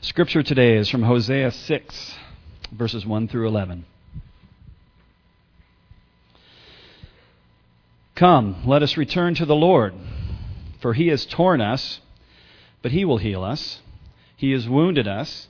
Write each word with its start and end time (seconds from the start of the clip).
Scripture 0.00 0.44
today 0.44 0.76
is 0.76 0.88
from 0.88 1.02
Hosea 1.02 1.50
6, 1.50 2.14
verses 2.70 3.04
1 3.04 3.26
through 3.26 3.48
11. 3.48 3.84
Come, 8.14 8.62
let 8.64 8.84
us 8.84 8.96
return 8.96 9.34
to 9.34 9.44
the 9.44 9.56
Lord, 9.56 9.94
for 10.80 10.94
he 10.94 11.08
has 11.08 11.26
torn 11.26 11.60
us, 11.60 12.00
but 12.80 12.92
he 12.92 13.04
will 13.04 13.18
heal 13.18 13.42
us. 13.42 13.80
He 14.36 14.52
has 14.52 14.68
wounded 14.68 15.08
us, 15.08 15.48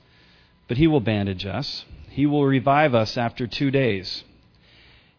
but 0.67 0.77
he 0.77 0.87
will 0.87 0.99
bandage 0.99 1.45
us. 1.45 1.85
He 2.09 2.25
will 2.25 2.45
revive 2.45 2.95
us 2.95 3.17
after 3.17 3.45
two 3.45 3.69
days. 3.69 4.23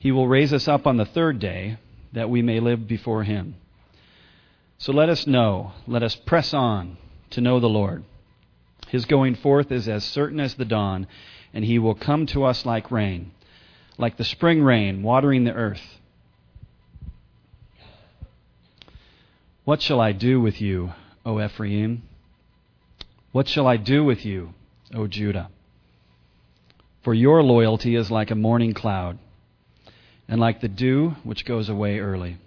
He 0.00 0.10
will 0.10 0.26
raise 0.26 0.52
us 0.52 0.66
up 0.66 0.88
on 0.88 0.96
the 0.96 1.06
third 1.06 1.38
day, 1.38 1.78
that 2.12 2.30
we 2.30 2.42
may 2.42 2.58
live 2.58 2.88
before 2.88 3.22
him. 3.22 3.54
So 4.78 4.92
let 4.92 5.08
us 5.08 5.24
know, 5.24 5.70
let 5.86 6.02
us 6.02 6.16
press 6.16 6.52
on 6.52 6.96
to 7.30 7.40
know 7.40 7.60
the 7.60 7.68
Lord. 7.68 8.02
His 8.90 9.04
going 9.04 9.36
forth 9.36 9.70
is 9.70 9.88
as 9.88 10.02
certain 10.02 10.40
as 10.40 10.54
the 10.54 10.64
dawn, 10.64 11.06
and 11.54 11.64
he 11.64 11.78
will 11.78 11.94
come 11.94 12.26
to 12.26 12.42
us 12.42 12.66
like 12.66 12.90
rain, 12.90 13.30
like 13.98 14.16
the 14.16 14.24
spring 14.24 14.62
rain 14.62 15.04
watering 15.04 15.44
the 15.44 15.52
earth. 15.52 16.00
What 19.64 19.80
shall 19.80 20.00
I 20.00 20.10
do 20.10 20.40
with 20.40 20.60
you, 20.60 20.92
O 21.24 21.40
Ephraim? 21.40 22.02
What 23.30 23.46
shall 23.46 23.68
I 23.68 23.76
do 23.76 24.02
with 24.02 24.26
you, 24.26 24.54
O 24.92 25.06
Judah? 25.06 25.50
For 27.02 27.14
your 27.14 27.44
loyalty 27.44 27.94
is 27.94 28.10
like 28.10 28.32
a 28.32 28.34
morning 28.34 28.74
cloud, 28.74 29.18
and 30.26 30.40
like 30.40 30.60
the 30.60 30.68
dew 30.68 31.10
which 31.22 31.44
goes 31.44 31.68
away 31.68 32.00
early. 32.00 32.38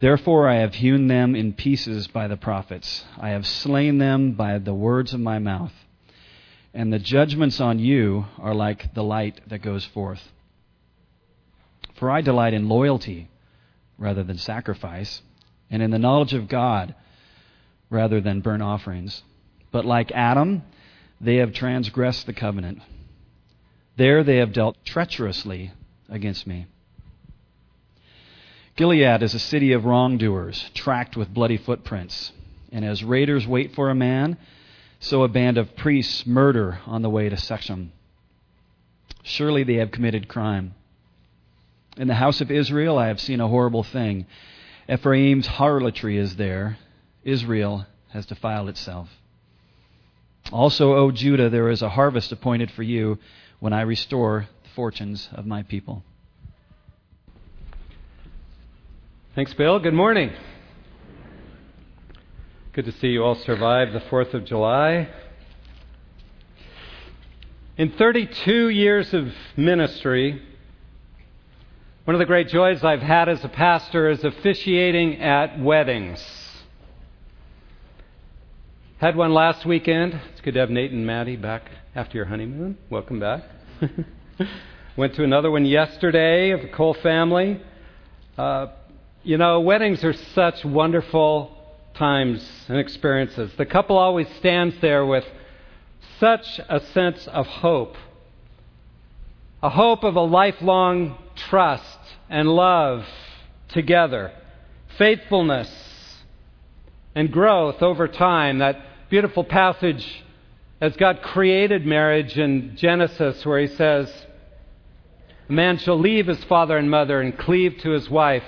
Therefore 0.00 0.48
I 0.48 0.56
have 0.56 0.74
hewn 0.74 1.06
them 1.06 1.34
in 1.34 1.52
pieces 1.52 2.06
by 2.08 2.28
the 2.28 2.36
prophets. 2.36 3.04
I 3.18 3.30
have 3.30 3.46
slain 3.46 3.98
them 3.98 4.32
by 4.32 4.58
the 4.58 4.74
words 4.74 5.14
of 5.14 5.20
my 5.20 5.38
mouth. 5.38 5.72
And 6.72 6.92
the 6.92 6.98
judgments 6.98 7.60
on 7.60 7.78
you 7.78 8.26
are 8.38 8.54
like 8.54 8.94
the 8.94 9.04
light 9.04 9.40
that 9.48 9.62
goes 9.62 9.84
forth. 9.84 10.32
For 11.94 12.10
I 12.10 12.20
delight 12.20 12.54
in 12.54 12.68
loyalty 12.68 13.28
rather 13.96 14.24
than 14.24 14.38
sacrifice, 14.38 15.22
and 15.70 15.80
in 15.80 15.90
the 15.90 15.98
knowledge 15.98 16.34
of 16.34 16.48
God 16.48 16.94
rather 17.90 18.20
than 18.20 18.40
burnt 18.40 18.62
offerings. 18.62 19.22
But 19.70 19.84
like 19.84 20.10
Adam, 20.12 20.64
they 21.20 21.36
have 21.36 21.52
transgressed 21.52 22.26
the 22.26 22.32
covenant. 22.32 22.80
There 23.96 24.24
they 24.24 24.38
have 24.38 24.52
dealt 24.52 24.84
treacherously 24.84 25.72
against 26.08 26.46
me. 26.46 26.66
Gilead 28.76 29.22
is 29.22 29.34
a 29.34 29.38
city 29.38 29.72
of 29.72 29.84
wrongdoers, 29.84 30.70
tracked 30.74 31.16
with 31.16 31.32
bloody 31.32 31.56
footprints. 31.56 32.32
And 32.72 32.84
as 32.84 33.04
raiders 33.04 33.46
wait 33.46 33.72
for 33.74 33.88
a 33.88 33.94
man, 33.94 34.36
so 34.98 35.22
a 35.22 35.28
band 35.28 35.58
of 35.58 35.76
priests 35.76 36.26
murder 36.26 36.80
on 36.86 37.02
the 37.02 37.10
way 37.10 37.28
to 37.28 37.36
Shechem. 37.36 37.92
Surely 39.22 39.62
they 39.62 39.74
have 39.74 39.92
committed 39.92 40.26
crime. 40.26 40.74
In 41.96 42.08
the 42.08 42.14
house 42.14 42.40
of 42.40 42.50
Israel, 42.50 42.98
I 42.98 43.06
have 43.06 43.20
seen 43.20 43.40
a 43.40 43.46
horrible 43.46 43.84
thing. 43.84 44.26
Ephraim's 44.88 45.46
harlotry 45.46 46.18
is 46.18 46.34
there. 46.34 46.78
Israel 47.22 47.86
has 48.08 48.26
defiled 48.26 48.68
itself. 48.68 49.08
Also, 50.52 50.94
O 50.94 51.12
Judah, 51.12 51.48
there 51.48 51.70
is 51.70 51.80
a 51.80 51.88
harvest 51.88 52.32
appointed 52.32 52.72
for 52.72 52.82
you 52.82 53.18
when 53.60 53.72
I 53.72 53.82
restore 53.82 54.48
the 54.64 54.68
fortunes 54.70 55.28
of 55.32 55.46
my 55.46 55.62
people. 55.62 56.02
Thanks, 59.34 59.52
Bill. 59.54 59.80
Good 59.80 59.94
morning. 59.94 60.32
Good 62.72 62.84
to 62.84 62.92
see 62.92 63.08
you 63.08 63.24
all 63.24 63.34
survive 63.34 63.92
the 63.92 63.98
4th 63.98 64.32
of 64.32 64.44
July. 64.44 65.08
In 67.76 67.90
32 67.90 68.68
years 68.68 69.12
of 69.12 69.32
ministry, 69.56 70.40
one 72.04 72.14
of 72.14 72.20
the 72.20 72.26
great 72.26 72.46
joys 72.46 72.84
I've 72.84 73.02
had 73.02 73.28
as 73.28 73.42
a 73.42 73.48
pastor 73.48 74.08
is 74.08 74.22
officiating 74.22 75.20
at 75.20 75.58
weddings. 75.58 76.24
Had 78.98 79.16
one 79.16 79.34
last 79.34 79.66
weekend. 79.66 80.14
It's 80.30 80.42
good 80.42 80.54
to 80.54 80.60
have 80.60 80.70
Nate 80.70 80.92
and 80.92 81.04
Maddie 81.04 81.34
back 81.34 81.72
after 81.96 82.16
your 82.16 82.26
honeymoon. 82.26 82.78
Welcome 82.88 83.18
back. 83.18 83.42
Went 84.96 85.16
to 85.16 85.24
another 85.24 85.50
one 85.50 85.64
yesterday 85.64 86.52
of 86.52 86.62
the 86.62 86.68
Cole 86.68 86.94
family. 86.94 87.60
Uh, 88.38 88.66
you 89.24 89.38
know, 89.38 89.60
weddings 89.60 90.04
are 90.04 90.12
such 90.12 90.66
wonderful 90.66 91.50
times 91.94 92.46
and 92.68 92.78
experiences. 92.78 93.50
The 93.56 93.64
couple 93.64 93.96
always 93.96 94.28
stands 94.36 94.76
there 94.82 95.06
with 95.06 95.24
such 96.20 96.60
a 96.68 96.80
sense 96.80 97.26
of 97.28 97.46
hope 97.46 97.96
a 99.62 99.70
hope 99.70 100.04
of 100.04 100.14
a 100.14 100.20
lifelong 100.20 101.16
trust 101.36 101.98
and 102.28 102.46
love 102.50 103.06
together, 103.68 104.30
faithfulness 104.98 105.70
and 107.14 107.32
growth 107.32 107.80
over 107.80 108.06
time. 108.06 108.58
That 108.58 108.78
beautiful 109.08 109.42
passage 109.42 110.22
as 110.82 110.94
God 110.96 111.22
created 111.22 111.86
marriage 111.86 112.36
in 112.36 112.76
Genesis, 112.76 113.46
where 113.46 113.58
He 113.58 113.68
says, 113.68 114.12
A 115.48 115.52
man 115.52 115.78
shall 115.78 115.98
leave 115.98 116.26
his 116.26 116.44
father 116.44 116.76
and 116.76 116.90
mother 116.90 117.22
and 117.22 117.38
cleave 117.38 117.78
to 117.78 117.92
his 117.92 118.10
wife 118.10 118.44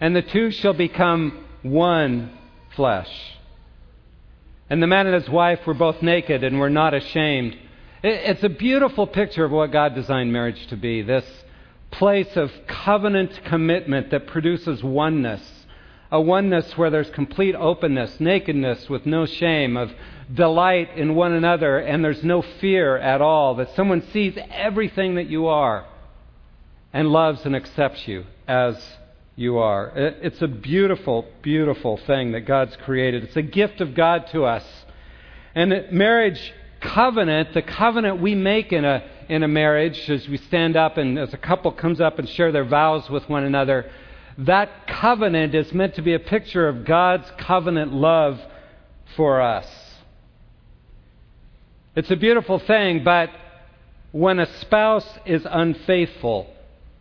and 0.00 0.14
the 0.14 0.22
two 0.22 0.50
shall 0.50 0.74
become 0.74 1.44
one 1.62 2.36
flesh. 2.76 3.10
And 4.70 4.82
the 4.82 4.86
man 4.86 5.06
and 5.06 5.14
his 5.14 5.28
wife 5.28 5.66
were 5.66 5.74
both 5.74 6.02
naked 6.02 6.44
and 6.44 6.58
were 6.58 6.70
not 6.70 6.94
ashamed. 6.94 7.56
It's 8.02 8.44
a 8.44 8.48
beautiful 8.48 9.06
picture 9.06 9.44
of 9.44 9.50
what 9.50 9.72
God 9.72 9.94
designed 9.94 10.32
marriage 10.32 10.66
to 10.68 10.76
be 10.76 11.02
this 11.02 11.24
place 11.90 12.36
of 12.36 12.52
covenant 12.66 13.40
commitment 13.44 14.10
that 14.10 14.26
produces 14.26 14.82
oneness. 14.82 15.42
A 16.10 16.20
oneness 16.20 16.76
where 16.76 16.90
there's 16.90 17.10
complete 17.10 17.54
openness, 17.54 18.20
nakedness 18.20 18.88
with 18.88 19.04
no 19.04 19.26
shame, 19.26 19.76
of 19.76 19.92
delight 20.32 20.96
in 20.96 21.14
one 21.14 21.32
another, 21.32 21.78
and 21.78 22.04
there's 22.04 22.22
no 22.22 22.42
fear 22.60 22.96
at 22.96 23.20
all. 23.20 23.56
That 23.56 23.74
someone 23.74 24.02
sees 24.12 24.38
everything 24.50 25.16
that 25.16 25.28
you 25.28 25.48
are 25.48 25.86
and 26.92 27.08
loves 27.08 27.44
and 27.44 27.54
accepts 27.56 28.06
you 28.06 28.24
as 28.46 28.82
you 29.38 29.58
are. 29.58 29.92
It's 29.94 30.42
a 30.42 30.48
beautiful, 30.48 31.24
beautiful 31.42 31.96
thing 31.96 32.32
that 32.32 32.40
God's 32.40 32.76
created. 32.84 33.22
It's 33.22 33.36
a 33.36 33.42
gift 33.42 33.80
of 33.80 33.94
God 33.94 34.26
to 34.32 34.44
us. 34.44 34.64
And 35.54 35.92
marriage 35.92 36.52
covenant, 36.80 37.54
the 37.54 37.62
covenant 37.62 38.20
we 38.20 38.34
make 38.34 38.72
in 38.72 38.84
a, 38.84 39.08
in 39.28 39.44
a 39.44 39.48
marriage 39.48 40.10
as 40.10 40.26
we 40.28 40.38
stand 40.38 40.74
up 40.76 40.96
and 40.98 41.16
as 41.16 41.32
a 41.32 41.36
couple 41.36 41.70
comes 41.70 42.00
up 42.00 42.18
and 42.18 42.28
share 42.28 42.50
their 42.50 42.64
vows 42.64 43.08
with 43.08 43.28
one 43.28 43.44
another, 43.44 43.88
that 44.38 44.88
covenant 44.88 45.54
is 45.54 45.72
meant 45.72 45.94
to 45.94 46.02
be 46.02 46.14
a 46.14 46.20
picture 46.20 46.66
of 46.66 46.84
God's 46.84 47.30
covenant 47.38 47.92
love 47.92 48.40
for 49.14 49.40
us. 49.40 49.68
It's 51.94 52.10
a 52.10 52.16
beautiful 52.16 52.58
thing, 52.58 53.04
but 53.04 53.30
when 54.10 54.40
a 54.40 54.46
spouse 54.58 55.08
is 55.24 55.46
unfaithful, 55.48 56.52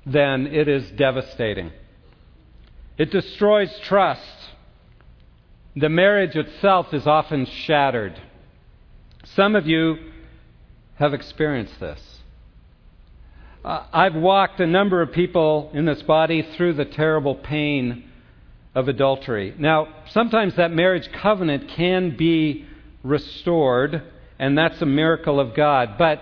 then 0.05 0.45
it 0.45 0.67
is 0.67 0.91
devastating. 0.91 1.71
It 2.97 3.11
destroys 3.11 3.71
trust. 3.83 4.21
The 5.75 5.89
marriage 5.89 6.35
itself 6.35 6.93
is 6.93 7.05
often 7.05 7.45
shattered. 7.45 8.19
Some 9.35 9.55
of 9.55 9.67
you 9.67 9.97
have 10.95 11.13
experienced 11.13 11.79
this. 11.79 12.01
Uh, 13.63 13.85
I've 13.93 14.15
walked 14.15 14.59
a 14.59 14.65
number 14.65 15.01
of 15.01 15.11
people 15.11 15.69
in 15.73 15.85
this 15.85 16.01
body 16.01 16.41
through 16.41 16.73
the 16.73 16.85
terrible 16.85 17.35
pain 17.35 18.05
of 18.73 18.87
adultery. 18.87 19.53
Now, 19.59 19.87
sometimes 20.09 20.55
that 20.55 20.71
marriage 20.71 21.11
covenant 21.11 21.69
can 21.69 22.17
be 22.17 22.65
restored, 23.03 24.01
and 24.39 24.57
that's 24.57 24.81
a 24.81 24.85
miracle 24.85 25.39
of 25.39 25.53
God. 25.53 25.97
But 25.99 26.21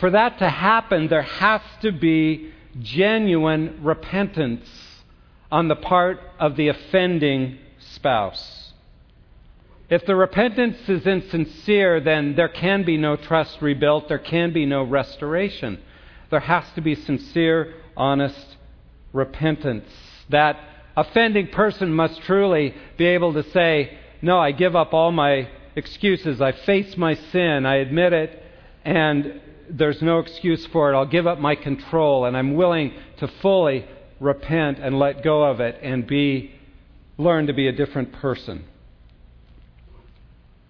for 0.00 0.10
that 0.10 0.38
to 0.38 0.48
happen, 0.48 1.08
there 1.08 1.22
has 1.22 1.60
to 1.82 1.92
be 1.92 2.52
genuine 2.80 3.80
repentance 3.82 4.68
on 5.54 5.68
the 5.68 5.76
part 5.76 6.18
of 6.40 6.56
the 6.56 6.66
offending 6.66 7.56
spouse. 7.78 8.72
If 9.88 10.04
the 10.04 10.16
repentance 10.16 10.88
is 10.88 11.06
insincere, 11.06 12.00
then 12.00 12.34
there 12.34 12.48
can 12.48 12.82
be 12.82 12.96
no 12.96 13.14
trust 13.14 13.62
rebuilt, 13.62 14.08
there 14.08 14.18
can 14.18 14.52
be 14.52 14.66
no 14.66 14.82
restoration. 14.82 15.80
There 16.32 16.40
has 16.40 16.64
to 16.74 16.80
be 16.80 16.96
sincere, 16.96 17.72
honest 17.96 18.56
repentance. 19.12 19.88
That 20.28 20.58
offending 20.96 21.46
person 21.46 21.92
must 21.94 22.20
truly 22.22 22.74
be 22.98 23.04
able 23.06 23.32
to 23.34 23.48
say, 23.52 23.96
No, 24.22 24.40
I 24.40 24.50
give 24.50 24.74
up 24.74 24.92
all 24.92 25.12
my 25.12 25.48
excuses. 25.76 26.40
I 26.40 26.50
face 26.50 26.96
my 26.96 27.14
sin. 27.14 27.64
I 27.64 27.76
admit 27.76 28.12
it. 28.12 28.42
And 28.84 29.40
there's 29.70 30.02
no 30.02 30.18
excuse 30.18 30.66
for 30.66 30.92
it. 30.92 30.96
I'll 30.96 31.06
give 31.06 31.28
up 31.28 31.38
my 31.38 31.54
control. 31.54 32.24
And 32.24 32.36
I'm 32.36 32.56
willing 32.56 32.92
to 33.18 33.28
fully 33.40 33.86
repent 34.20 34.78
and 34.78 34.98
let 34.98 35.22
go 35.22 35.44
of 35.44 35.60
it 35.60 35.78
and 35.82 36.06
be 36.06 36.52
learn 37.18 37.46
to 37.46 37.52
be 37.52 37.68
a 37.68 37.72
different 37.72 38.12
person. 38.12 38.64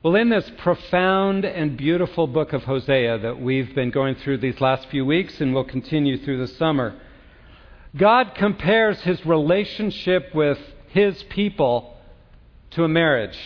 Well, 0.03 0.17
in 0.17 0.29
this 0.29 0.51
profound 0.59 1.47
and 1.47 1.79
beautiful 1.79 2.27
book 2.27 2.53
of 2.53 2.65
Hosea 2.65 3.21
that 3.21 3.41
we've 3.41 3.75
been 3.75 3.91
going 3.91 4.17
through 4.17 4.39
these 4.39 4.61
last 4.61 4.87
few 4.91 5.07
weeks 5.07 5.41
and 5.41 5.55
will 5.55 5.65
continue 5.65 6.23
through 6.23 6.47
the 6.47 6.53
summer, 6.55 6.95
God 7.97 8.35
compares 8.35 9.01
his 9.01 9.25
relationship 9.25 10.35
with 10.35 10.59
his 10.89 11.23
people 11.31 11.97
to 12.73 12.85
a 12.85 12.89
marriage. 12.89 13.39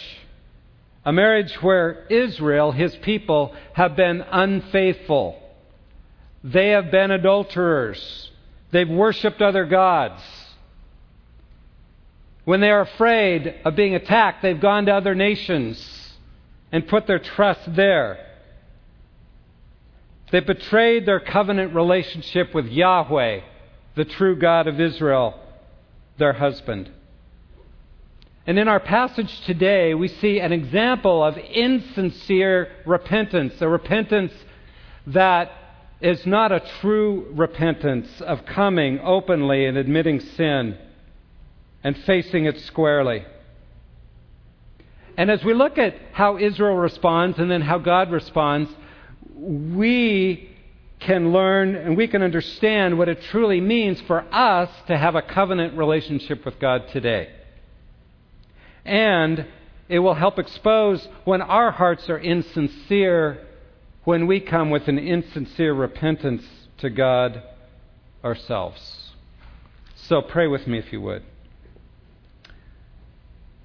A 1.05 1.13
marriage 1.13 1.55
where 1.63 2.07
Israel, 2.11 2.73
his 2.73 2.97
people, 2.97 3.55
have 3.75 3.95
been 3.95 4.21
unfaithful. 4.21 5.41
They 6.43 6.71
have 6.71 6.91
been 6.91 7.11
adulterers. 7.13 8.31
They've 8.71 8.89
worshiped 8.89 9.41
other 9.41 9.65
gods. 9.65 10.23
When 12.45 12.61
they 12.61 12.71
are 12.71 12.83
afraid 12.83 13.55
of 13.65 13.77
being 13.77 13.95
attacked, 13.95 14.43
they've 14.43 14.61
gone 14.61 14.87
to 14.87 14.95
other 14.95 15.15
nations 15.15 16.17
and 16.73 16.89
put 16.89 17.07
their 17.07 17.19
trust 17.19 17.75
there. 17.75 18.25
They 20.31 20.41
betrayed 20.41 21.07
their 21.07 21.21
covenant 21.21 21.75
relationship 21.75 22.55
with 22.55 22.67
Yahweh, 22.67 23.41
the 23.95 24.05
true 24.05 24.37
God 24.37 24.67
of 24.67 24.81
Israel, 24.81 25.39
their 26.19 26.35
husband. 26.35 26.91
And 28.47 28.59
in 28.59 28.67
our 28.67 28.81
passage 28.81 29.43
today, 29.43 29.93
we 29.93 30.09
see 30.09 30.41
an 30.41 30.53
example 30.53 31.23
of 31.23 31.37
insincere 31.37 32.71
repentance, 32.87 33.61
a 33.61 33.69
repentance 33.69 34.33
that 35.07 35.53
is 36.01 36.25
not 36.27 36.53
a 36.53 36.61
true 36.81 37.27
repentance 37.33 38.21
of 38.21 38.45
coming 38.47 39.01
openly 39.01 39.67
and 39.67 39.77
admitting 39.77 40.21
sin 40.21 40.79
and 41.83 41.97
facing 42.05 42.45
it 42.45 42.61
squarely. 42.61 43.25
And 45.17 45.31
as 45.31 45.43
we 45.45 45.55
look 45.55 45.79
at 45.79 45.97
how 46.13 46.39
Israel 46.39 46.77
responds 46.77 47.39
and 47.39 47.51
then 47.51 47.63
how 47.63 47.79
God 47.79 48.13
responds, 48.13 48.71
we 49.35 50.49
can 51.01 51.33
learn 51.33 51.75
and 51.75 51.97
we 51.97 52.07
can 52.07 52.23
understand 52.23 52.99
what 52.99 53.09
it 53.09 53.23
truly 53.25 53.61
means 53.61 54.01
for 54.03 54.25
us 54.33 54.71
to 54.87 54.97
have 54.97 55.17
a 55.17 55.23
covenant 55.23 55.77
relationship 55.77 56.45
with 56.45 56.59
God 56.61 56.89
today. 56.93 57.31
And 58.85 59.47
it 59.89 59.99
will 59.99 60.15
help 60.15 60.39
expose 60.39 61.07
when 61.25 61.43
our 61.43 61.71
hearts 61.71 62.09
are 62.09 62.19
insincere, 62.19 63.47
when 64.09 64.27
we 64.27 64.41
come 64.41 64.71
with 64.71 64.89
an 64.89 64.99
insincere 64.99 65.75
repentance 65.75 66.43
to 66.79 66.89
God 66.89 67.43
ourselves. 68.25 69.11
So 69.97 70.23
pray 70.23 70.47
with 70.47 70.67
me 70.67 70.79
if 70.79 70.91
you 70.95 71.03
would. 71.03 71.23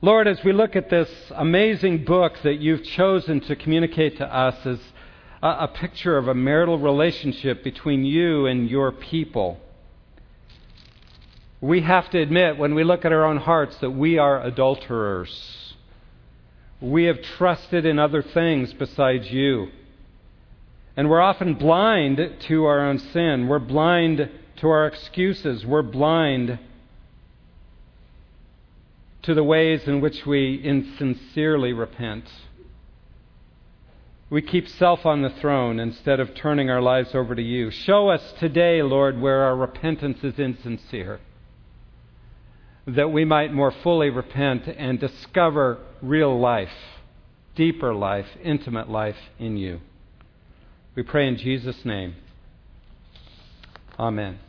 Lord, 0.01 0.27
as 0.27 0.43
we 0.43 0.51
look 0.51 0.75
at 0.75 0.89
this 0.89 1.09
amazing 1.33 2.03
book 2.03 2.33
that 2.43 2.59
you've 2.59 2.83
chosen 2.83 3.39
to 3.39 3.55
communicate 3.55 4.17
to 4.17 4.25
us 4.25 4.65
as 4.65 4.79
a, 5.41 5.47
a 5.47 5.67
picture 5.69 6.17
of 6.17 6.27
a 6.27 6.35
marital 6.35 6.77
relationship 6.77 7.63
between 7.63 8.03
you 8.03 8.45
and 8.45 8.69
your 8.69 8.91
people, 8.91 9.61
we 11.61 11.79
have 11.83 12.09
to 12.09 12.19
admit 12.19 12.57
when 12.57 12.75
we 12.75 12.83
look 12.83 13.05
at 13.05 13.13
our 13.13 13.23
own 13.23 13.37
hearts 13.37 13.77
that 13.77 13.91
we 13.91 14.17
are 14.17 14.43
adulterers. 14.43 15.73
We 16.81 17.05
have 17.05 17.21
trusted 17.21 17.85
in 17.85 17.97
other 17.97 18.21
things 18.21 18.73
besides 18.73 19.31
you. 19.31 19.69
And 20.95 21.09
we're 21.09 21.21
often 21.21 21.55
blind 21.55 22.19
to 22.47 22.65
our 22.65 22.85
own 22.85 22.99
sin. 22.99 23.47
We're 23.47 23.59
blind 23.59 24.29
to 24.57 24.69
our 24.69 24.85
excuses. 24.85 25.65
We're 25.65 25.81
blind 25.81 26.59
to 29.23 29.33
the 29.33 29.43
ways 29.43 29.87
in 29.87 30.01
which 30.01 30.25
we 30.25 30.61
insincerely 30.63 31.73
repent. 31.73 32.25
We 34.29 34.41
keep 34.41 34.67
self 34.67 35.05
on 35.05 35.21
the 35.21 35.29
throne 35.29 35.79
instead 35.79 36.19
of 36.19 36.35
turning 36.35 36.69
our 36.69 36.81
lives 36.81 37.13
over 37.13 37.33
to 37.33 37.41
you. 37.41 37.71
Show 37.71 38.09
us 38.09 38.33
today, 38.39 38.81
Lord, 38.81 39.19
where 39.19 39.43
our 39.43 39.55
repentance 39.55 40.23
is 40.23 40.39
insincere, 40.39 41.19
that 42.85 43.11
we 43.11 43.25
might 43.25 43.53
more 43.53 43.71
fully 43.71 44.09
repent 44.09 44.67
and 44.67 44.99
discover 44.99 45.79
real 46.01 46.39
life, 46.39 46.73
deeper 47.55 47.93
life, 47.93 48.27
intimate 48.43 48.89
life 48.89 49.17
in 49.39 49.55
you. 49.57 49.79
We 50.95 51.03
pray 51.03 51.27
in 51.27 51.37
Jesus' 51.37 51.83
name. 51.85 52.15
Amen. 53.97 54.39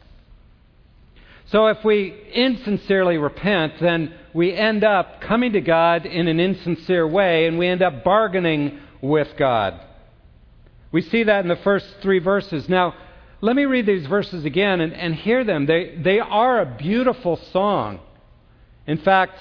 So 1.47 1.67
if 1.69 1.85
we 1.85 2.15
insincerely 2.33 3.19
repent, 3.19 3.75
then 3.81 4.15
we 4.33 4.53
end 4.53 4.83
up 4.83 5.21
coming 5.21 5.53
to 5.53 5.61
God 5.61 6.07
in 6.07 6.27
an 6.29 6.41
insincere 6.41 7.07
way 7.07 7.47
and 7.47 7.59
we 7.59 7.69
end 7.69 7.83
up 7.83 8.03
bargaining 8.03 8.81
with 9.01 9.29
God. 9.39 9.81
We 10.91 11.03
see 11.03 11.25
that 11.25 11.45
in 11.45 11.49
the 11.49 11.57
first 11.57 11.87
three 12.03 12.19
verses. 12.19 12.69
Now, 12.69 12.95
let 13.41 13.57
me 13.57 13.65
read 13.65 13.87
these 13.87 14.07
verses 14.07 14.45
again 14.45 14.81
and, 14.81 14.93
and 14.95 15.15
hear 15.15 15.45
them. 15.45 15.67
They, 15.67 15.97
they 16.03 16.19
are 16.19 16.61
a 16.61 16.77
beautiful 16.77 17.37
song. 17.53 18.01
In 18.87 18.99
fact, 18.99 19.39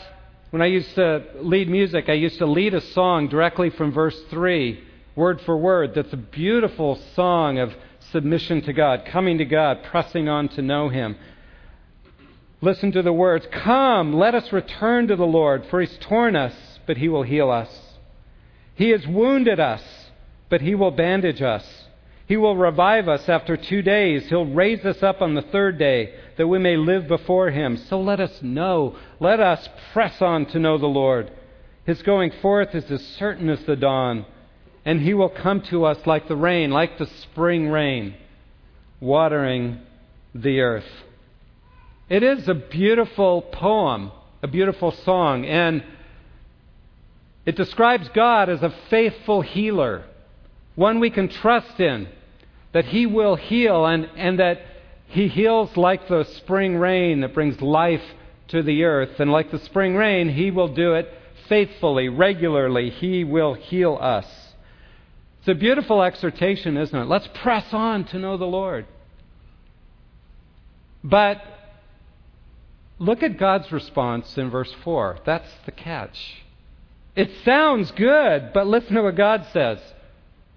when 0.49 0.61
I 0.61 0.67
used 0.67 0.93
to 0.95 1.23
lead 1.41 1.69
music, 1.69 2.09
I 2.09 2.13
used 2.13 2.37
to 2.39 2.45
lead 2.45 2.73
a 2.73 2.81
song 2.81 3.27
directly 3.27 3.69
from 3.69 3.91
verse 3.91 4.19
3, 4.29 4.83
word 5.15 5.41
for 5.41 5.57
word. 5.57 5.93
That's 5.95 6.13
a 6.13 6.17
beautiful 6.17 6.99
song 7.15 7.59
of 7.59 7.73
submission 8.11 8.61
to 8.63 8.73
God, 8.73 9.05
coming 9.05 9.37
to 9.37 9.45
God, 9.45 9.83
pressing 9.83 10.29
on 10.29 10.49
to 10.49 10.61
know 10.61 10.89
Him. 10.89 11.15
Listen 12.63 12.93
to 12.93 13.01
the 13.01 13.11
words 13.11 13.45
Come, 13.51 14.13
let 14.13 14.33
us 14.33 14.53
return 14.53 15.09
to 15.09 15.17
the 15.17 15.25
Lord, 15.25 15.65
for 15.69 15.81
he's 15.81 15.97
torn 15.97 16.37
us, 16.37 16.53
but 16.87 16.95
he 16.95 17.09
will 17.09 17.23
heal 17.23 17.51
us. 17.51 17.69
He 18.75 18.91
has 18.91 19.05
wounded 19.05 19.59
us, 19.59 19.83
but 20.49 20.61
he 20.61 20.73
will 20.73 20.91
bandage 20.91 21.41
us. 21.41 21.65
He 22.25 22.37
will 22.37 22.55
revive 22.55 23.09
us 23.09 23.27
after 23.27 23.57
two 23.57 23.81
days. 23.81 24.29
He'll 24.29 24.45
raise 24.45 24.85
us 24.85 25.03
up 25.03 25.21
on 25.21 25.35
the 25.35 25.41
third 25.41 25.77
day, 25.77 26.15
that 26.37 26.47
we 26.47 26.57
may 26.57 26.77
live 26.77 27.05
before 27.09 27.49
him. 27.51 27.75
So 27.75 27.99
let 27.99 28.21
us 28.21 28.41
know. 28.41 28.95
Let 29.19 29.41
us 29.41 29.67
press 29.91 30.21
on 30.21 30.45
to 30.47 30.59
know 30.59 30.77
the 30.77 30.87
Lord. 30.87 31.31
His 31.85 32.01
going 32.01 32.31
forth 32.41 32.73
is 32.73 32.89
as 32.89 33.05
certain 33.05 33.49
as 33.49 33.61
the 33.65 33.75
dawn, 33.75 34.25
and 34.85 35.01
he 35.01 35.13
will 35.13 35.29
come 35.29 35.61
to 35.61 35.85
us 35.85 36.05
like 36.05 36.27
the 36.27 36.35
rain, 36.35 36.71
like 36.71 36.97
the 36.97 37.07
spring 37.07 37.69
rain, 37.69 38.15
watering 38.99 39.79
the 40.35 40.59
earth. 40.59 40.89
It 42.09 42.23
is 42.23 42.47
a 42.47 42.53
beautiful 42.53 43.41
poem, 43.41 44.11
a 44.41 44.47
beautiful 44.47 44.91
song, 44.91 45.45
and 45.45 45.83
it 47.45 47.55
describes 47.55 48.09
God 48.09 48.49
as 48.49 48.61
a 48.61 48.73
faithful 48.89 49.41
healer, 49.41 50.05
one 50.75 50.99
we 50.99 51.09
can 51.09 51.29
trust 51.29 51.79
in, 51.79 52.07
that 52.71 52.85
He 52.85 53.05
will 53.05 53.35
heal, 53.35 53.85
and, 53.85 54.09
and 54.15 54.39
that 54.39 54.61
He 55.07 55.27
heals 55.27 55.75
like 55.77 56.07
the 56.07 56.23
spring 56.23 56.77
rain 56.77 57.21
that 57.21 57.33
brings 57.33 57.61
life 57.61 58.03
to 58.49 58.63
the 58.63 58.83
earth. 58.83 59.19
And 59.19 59.31
like 59.31 59.51
the 59.51 59.59
spring 59.59 59.95
rain, 59.95 60.29
He 60.29 60.51
will 60.51 60.69
do 60.69 60.93
it 60.93 61.09
faithfully, 61.47 62.09
regularly. 62.09 62.89
He 62.89 63.23
will 63.23 63.53
heal 63.53 63.97
us. 63.99 64.42
It's 65.43 65.49
a 65.49 65.55
beautiful 65.55 66.01
exhortation, 66.01 66.77
isn't 66.77 66.97
it? 66.97 67.07
Let's 67.07 67.27
press 67.33 67.73
on 67.73 68.05
to 68.05 68.17
know 68.17 68.37
the 68.37 68.45
Lord. 68.45 68.85
But 71.03 71.41
Look 72.99 73.21
at 73.21 73.37
God's 73.37 73.69
response 73.71 74.37
in 74.37 74.49
verse 74.49 74.73
4. 74.83 75.19
That's 75.25 75.49
the 75.65 75.71
catch. 75.71 76.43
It 77.17 77.29
sounds 77.43 77.91
good, 77.91 78.51
but 78.53 78.65
listen 78.65 78.95
to 78.95 79.03
what 79.03 79.15
God 79.15 79.45
says 79.51 79.79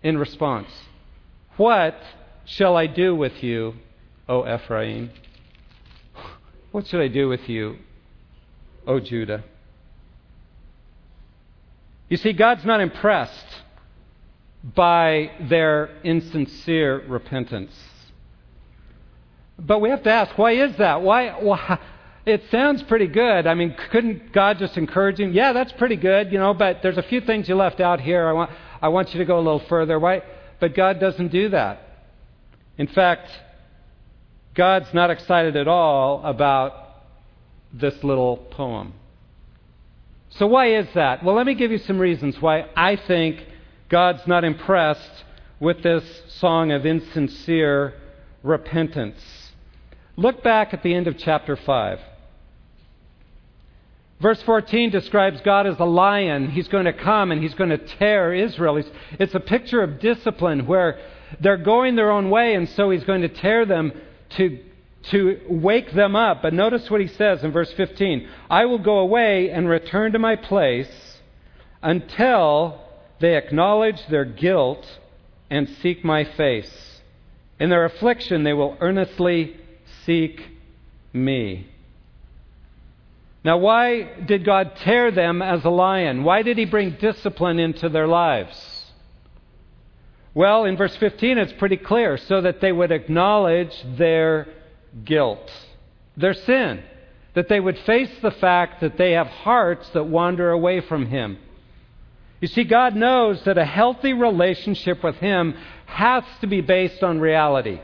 in 0.02 0.16
response. 0.16 0.68
What 1.56 2.00
shall 2.44 2.76
I 2.76 2.86
do 2.86 3.16
with 3.16 3.42
you, 3.42 3.74
O 4.28 4.46
Ephraim? 4.46 5.10
What 6.72 6.86
should 6.88 7.00
I 7.00 7.08
do 7.08 7.26
with 7.26 7.48
you, 7.48 7.78
O 8.86 9.00
Judah? 9.00 9.42
You 12.10 12.18
see, 12.18 12.34
God's 12.34 12.66
not 12.66 12.82
impressed 12.82 13.62
by 14.74 15.30
their 15.48 15.90
insincere 16.02 17.04
repentance. 17.06 17.72
But 19.58 19.80
we 19.80 19.90
have 19.90 20.02
to 20.02 20.10
ask, 20.10 20.36
why 20.36 20.52
is 20.52 20.76
that? 20.76 21.02
Why, 21.02 21.30
why, 21.40 21.78
it 22.26 22.42
sounds 22.50 22.82
pretty 22.82 23.06
good. 23.06 23.46
I 23.46 23.54
mean, 23.54 23.76
couldn't 23.90 24.32
God 24.32 24.58
just 24.58 24.76
encourage 24.76 25.20
him? 25.20 25.32
Yeah, 25.32 25.52
that's 25.52 25.72
pretty 25.72 25.96
good, 25.96 26.32
you 26.32 26.38
know, 26.38 26.52
but 26.52 26.82
there's 26.82 26.98
a 26.98 27.02
few 27.02 27.20
things 27.20 27.48
you 27.48 27.54
left 27.54 27.80
out 27.80 28.00
here. 28.00 28.26
I 28.26 28.32
want, 28.32 28.50
I 28.82 28.88
want 28.88 29.14
you 29.14 29.18
to 29.18 29.24
go 29.24 29.36
a 29.36 29.40
little 29.40 29.62
further. 29.68 29.98
Why? 29.98 30.22
But 30.58 30.74
God 30.74 30.98
doesn't 30.98 31.28
do 31.28 31.50
that. 31.50 31.80
In 32.76 32.88
fact, 32.88 33.30
God's 34.54 34.92
not 34.92 35.10
excited 35.10 35.56
at 35.56 35.68
all 35.68 36.22
about 36.24 37.04
this 37.72 38.02
little 38.02 38.36
poem. 38.36 38.94
So, 40.30 40.46
why 40.46 40.74
is 40.74 40.86
that? 40.94 41.24
Well, 41.24 41.34
let 41.34 41.46
me 41.46 41.54
give 41.54 41.70
you 41.70 41.78
some 41.78 41.98
reasons 41.98 42.40
why 42.40 42.66
I 42.76 42.96
think 42.96 43.46
God's 43.88 44.26
not 44.26 44.44
impressed 44.44 45.24
with 45.60 45.82
this 45.82 46.04
song 46.28 46.72
of 46.72 46.84
insincere 46.84 47.94
repentance. 48.42 49.20
Look 50.16 50.42
back 50.42 50.74
at 50.74 50.82
the 50.82 50.94
end 50.94 51.06
of 51.06 51.18
chapter 51.18 51.56
5. 51.56 52.00
Verse 54.20 54.40
14 54.42 54.90
describes 54.90 55.40
God 55.42 55.66
as 55.66 55.78
a 55.78 55.84
lion. 55.84 56.50
He's 56.50 56.68
going 56.68 56.86
to 56.86 56.92
come 56.92 57.30
and 57.30 57.42
he's 57.42 57.54
going 57.54 57.70
to 57.70 57.78
tear 57.78 58.32
Israel. 58.32 58.82
it's 59.18 59.34
a 59.34 59.40
picture 59.40 59.82
of 59.82 60.00
discipline 60.00 60.66
where 60.66 60.98
they're 61.40 61.56
going 61.56 61.96
their 61.96 62.10
own 62.10 62.30
way, 62.30 62.54
and 62.54 62.68
so 62.70 62.90
he's 62.90 63.04
going 63.04 63.22
to 63.22 63.28
tear 63.28 63.66
them 63.66 63.92
to, 64.30 64.58
to 65.10 65.40
wake 65.48 65.92
them 65.92 66.16
up. 66.16 66.40
But 66.40 66.54
notice 66.54 66.90
what 66.90 67.00
he 67.00 67.08
says 67.08 67.44
in 67.44 67.52
verse 67.52 67.72
15 67.72 68.28
I 68.48 68.64
will 68.64 68.78
go 68.78 68.98
away 68.98 69.50
and 69.50 69.68
return 69.68 70.12
to 70.12 70.18
my 70.18 70.36
place 70.36 71.18
until 71.82 72.85
they 73.18 73.36
acknowledge 73.36 74.06
their 74.08 74.24
guilt 74.24 74.86
and 75.50 75.68
seek 75.82 76.04
my 76.04 76.24
face. 76.24 77.00
In 77.58 77.70
their 77.70 77.84
affliction, 77.84 78.42
they 78.42 78.52
will 78.52 78.76
earnestly 78.80 79.56
seek 80.04 80.42
me. 81.12 81.68
Now, 83.44 83.58
why 83.58 84.02
did 84.26 84.44
God 84.44 84.72
tear 84.76 85.10
them 85.10 85.40
as 85.40 85.64
a 85.64 85.70
lion? 85.70 86.24
Why 86.24 86.42
did 86.42 86.58
He 86.58 86.64
bring 86.64 86.96
discipline 87.00 87.58
into 87.58 87.88
their 87.88 88.08
lives? 88.08 88.84
Well, 90.34 90.64
in 90.64 90.76
verse 90.76 90.94
15, 90.96 91.38
it's 91.38 91.52
pretty 91.54 91.78
clear 91.78 92.18
so 92.18 92.42
that 92.42 92.60
they 92.60 92.72
would 92.72 92.92
acknowledge 92.92 93.74
their 93.96 94.48
guilt, 95.04 95.50
their 96.16 96.34
sin, 96.34 96.82
that 97.34 97.48
they 97.48 97.60
would 97.60 97.78
face 97.78 98.10
the 98.20 98.32
fact 98.32 98.80
that 98.80 98.98
they 98.98 99.12
have 99.12 99.28
hearts 99.28 99.88
that 99.90 100.04
wander 100.04 100.50
away 100.50 100.80
from 100.80 101.06
Him. 101.06 101.38
You 102.40 102.48
see, 102.48 102.64
God 102.64 102.94
knows 102.94 103.42
that 103.44 103.58
a 103.58 103.64
healthy 103.64 104.12
relationship 104.12 105.02
with 105.02 105.16
Him 105.16 105.54
has 105.86 106.24
to 106.40 106.46
be 106.46 106.60
based 106.60 107.02
on 107.02 107.18
reality. 107.18 107.80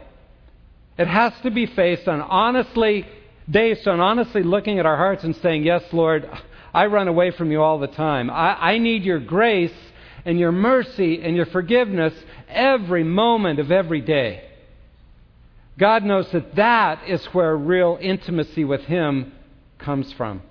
It 0.98 1.08
has 1.08 1.32
to 1.42 1.50
be 1.50 1.66
based 1.66 2.06
on 2.06 2.20
honestly 2.20 3.06
based 3.50 3.88
on 3.88 4.00
honestly 4.00 4.42
looking 4.42 4.78
at 4.78 4.86
our 4.86 4.96
hearts 4.96 5.24
and 5.24 5.34
saying, 5.36 5.64
Yes, 5.64 5.82
Lord, 5.92 6.28
I 6.74 6.86
run 6.86 7.08
away 7.08 7.30
from 7.30 7.50
you 7.50 7.62
all 7.62 7.78
the 7.78 7.86
time. 7.86 8.30
I, 8.30 8.72
I 8.74 8.78
need 8.78 9.04
your 9.04 9.20
grace 9.20 9.72
and 10.24 10.38
your 10.38 10.52
mercy 10.52 11.22
and 11.22 11.34
your 11.34 11.46
forgiveness 11.46 12.14
every 12.48 13.04
moment 13.04 13.58
of 13.58 13.72
every 13.72 14.00
day. 14.00 14.48
God 15.78 16.04
knows 16.04 16.30
that 16.32 16.54
that 16.54 17.08
is 17.08 17.24
where 17.26 17.56
real 17.56 17.98
intimacy 18.00 18.64
with 18.64 18.82
Him 18.82 19.32
comes 19.78 20.12
from. 20.12 20.42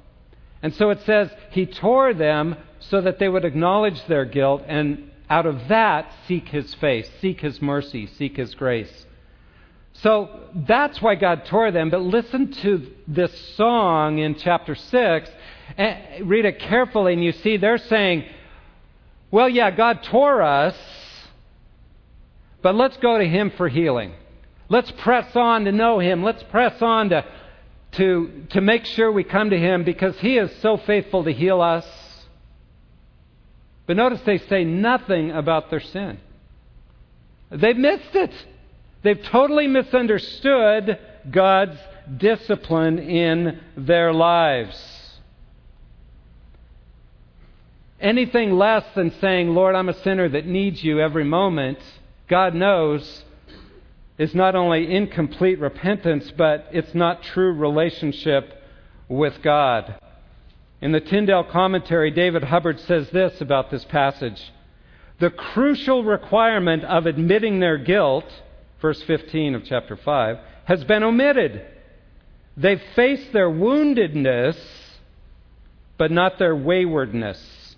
And 0.62 0.74
so 0.76 0.90
it 0.90 1.02
says, 1.06 1.30
He 1.52 1.66
tore 1.66 2.14
them 2.14 2.58
so 2.82 3.02
that 3.02 3.20
they 3.20 3.30
would 3.30 3.46
acknowledge 3.46 4.06
their 4.06 4.26
guilt 4.26 4.64
and 4.68 5.12
out 5.30 5.46
of 5.46 5.70
that 5.70 6.12
seek 6.28 6.50
His 6.50 6.74
face, 6.76 7.10
seek 7.22 7.40
His 7.40 7.62
mercy, 7.62 8.06
seek 8.06 8.36
His 8.36 8.54
grace. 8.54 9.06
So 9.94 10.30
that's 10.54 11.02
why 11.02 11.16
God 11.16 11.46
tore 11.46 11.72
them. 11.72 11.90
But 11.90 12.02
listen 12.02 12.52
to 12.52 12.92
this 13.08 13.32
song 13.56 14.18
in 14.18 14.36
chapter 14.36 14.76
6. 14.76 15.32
And 15.78 16.30
read 16.30 16.46
it 16.46 16.60
carefully, 16.60 17.14
and 17.14 17.24
you 17.24 17.32
see 17.32 17.58
they're 17.58 17.78
saying, 17.78 18.26
well, 19.30 19.48
yeah, 19.48 19.72
God 19.72 20.04
tore 20.04 20.42
us, 20.42 20.76
but 22.62 22.76
let's 22.76 22.98
go 22.98 23.18
to 23.18 23.26
Him 23.26 23.52
for 23.52 23.70
healing. 23.70 24.14
Let's 24.68 24.92
press 24.92 25.36
on 25.36 25.66
to 25.66 25.72
know 25.72 26.00
Him. 26.00 26.24
Let's 26.24 26.44
press 26.44 26.82
on 26.82 27.10
to, 27.10 27.26
to, 27.94 28.46
to 28.50 28.62
make 28.62 28.86
sure 28.86 29.12
we 29.12 29.24
come 29.24 29.52
to 29.52 29.58
Him 29.58 29.84
because 29.84 30.20
He 30.20 30.38
is 30.38 30.52
so 30.62 30.78
faithful 30.78 31.24
to 31.24 31.32
heal 31.32 31.62
us. 31.62 31.86
But 33.86 33.98
notice 33.98 34.22
they 34.26 34.38
say 34.38 34.64
nothing 34.64 35.32
about 35.32 35.70
their 35.70 35.80
sin. 35.80 36.20
They've 37.50 37.78
missed 37.78 38.16
it. 38.16 38.32
They've 39.04 39.22
totally 39.24 39.68
misunderstood 39.68 41.00
God's 41.30 41.78
discipline 42.18 43.00
in 43.00 43.60
their 43.76 44.14
lives. 44.14 44.78
Anything 48.00 48.54
less 48.54 48.84
than 48.96 49.12
saying, 49.20 49.50
Lord, 49.50 49.76
I'm 49.76 49.90
a 49.90 50.02
sinner 50.02 50.28
that 50.30 50.48
needs 50.48 50.84
you 50.84 51.00
every 51.00 51.24
moment, 51.24 51.78
God 52.28 52.56
knows 52.56 53.24
is 54.18 54.34
not 54.34 54.56
only 54.56 54.94
incomplete 54.94 55.60
repentance, 55.60 56.32
but 56.38 56.68
it's 56.72 56.94
not 56.94 57.24
true 57.24 57.54
relationship 57.54 58.54
with 59.08 59.42
God. 59.42 60.00
In 60.82 60.92
the 60.92 61.00
Tyndale 61.00 61.44
commentary, 61.44 62.12
David 62.12 62.44
Hubbard 62.44 62.80
says 62.80 63.10
this 63.12 63.40
about 63.40 63.70
this 63.72 63.86
passage 63.86 64.52
The 65.20 65.30
crucial 65.30 66.04
requirement 66.04 66.84
of 66.84 67.06
admitting 67.06 67.60
their 67.60 67.78
guilt 67.78 68.26
verse 68.82 69.02
15 69.04 69.56
of 69.56 69.64
chapter 69.64 69.96
5, 69.96 70.40
has 70.66 70.84
been 70.84 71.04
omitted. 71.04 71.66
They've 72.58 72.82
faced 72.96 73.32
their 73.32 73.50
woundedness, 73.50 74.58
but 75.98 76.12
not 76.12 76.40
their 76.40 76.56
waywardness. 76.56 77.76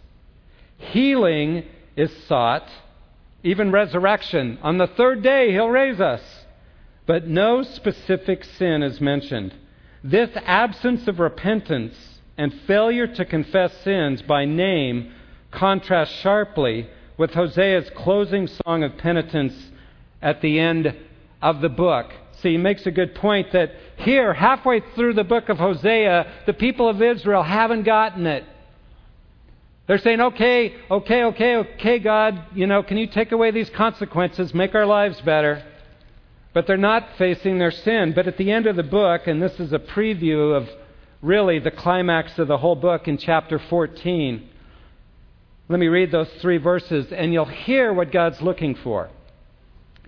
Healing 0.78 1.66
is 1.96 2.12
sought, 2.28 2.68
even 3.44 3.72
resurrection. 3.72 4.58
On 4.64 4.78
the 4.78 4.88
third 4.88 5.22
day, 5.22 5.52
He'll 5.52 5.70
raise 5.70 6.00
us. 6.00 6.22
But 7.06 7.28
no 7.28 7.64
specific 7.64 8.46
sin 8.46 8.82
is 8.82 9.02
mentioned. 9.02 9.54
This 10.04 10.30
absence 10.46 11.08
of 11.08 11.20
repentance 11.20 11.96
and 12.38 12.54
failure 12.66 13.08
to 13.08 13.26
confess 13.26 13.74
sins 13.84 14.22
by 14.22 14.46
name 14.46 15.12
contrasts 15.52 16.14
sharply 16.16 16.88
with 17.18 17.32
Hosea's 17.32 17.90
closing 17.96 18.48
song 18.48 18.84
of 18.84 18.98
penitence 18.98 19.54
at 20.22 20.42
the 20.42 20.60
end 20.60 20.96
of 21.42 21.62
the 21.62 21.70
book. 21.70 22.12
See, 22.42 22.52
he 22.52 22.58
makes 22.58 22.86
a 22.86 22.92
good 22.92 23.16
point 23.16 23.52
that 23.52 23.72
here, 23.98 24.34
halfway 24.34 24.82
through 24.96 25.14
the 25.14 25.24
book 25.24 25.50
of 25.50 25.58
Hosea, 25.58 26.32
the 26.46 26.54
people 26.54 26.90
of 26.90 27.02
Israel 27.02 27.44
haven't 27.44 27.84
gotten 27.84 28.26
it. 28.26 28.44
They're 29.88 30.00
saying, 30.00 30.22
okay, 30.22 30.76
okay, 30.90 31.24
okay, 31.26 31.56
okay, 31.56 32.00
God, 32.00 32.46
you 32.56 32.68
know, 32.68 32.84
can 32.84 32.98
you 32.98 33.08
take 33.08 33.32
away 33.32 33.52
these 33.52 33.70
consequences, 33.70 34.54
make 34.54 34.74
our 34.76 34.86
lives 34.86 35.20
better? 35.22 35.64
But 36.54 36.68
they're 36.68 36.78
not 36.78 37.10
facing 37.18 37.60
their 37.60 37.72
sin. 37.72 38.14
But 38.16 38.28
at 38.28 38.38
the 38.38 38.52
end 38.52 38.66
of 38.66 38.76
the 38.76 38.84
book, 38.84 39.28
and 39.28 39.42
this 39.42 39.60
is 39.60 39.74
a 39.74 39.80
preview 39.80 40.56
of 40.56 40.70
really 41.24 41.58
the 41.58 41.72
climax 41.72 42.38
of 42.38 42.48
the 42.48 42.58
whole 42.58 42.76
book 42.76 43.08
in 43.08 43.18
chapter 43.18 43.58
14, 43.58 44.50
let 45.70 45.80
me 45.80 45.88
read 45.88 46.12
those 46.12 46.30
three 46.42 46.58
verses, 46.58 47.08
and 47.12 47.34
you'll 47.34 47.46
hear 47.46 47.92
what 47.94 48.12
God's 48.12 48.42
looking 48.42 48.76
for. 48.76 49.10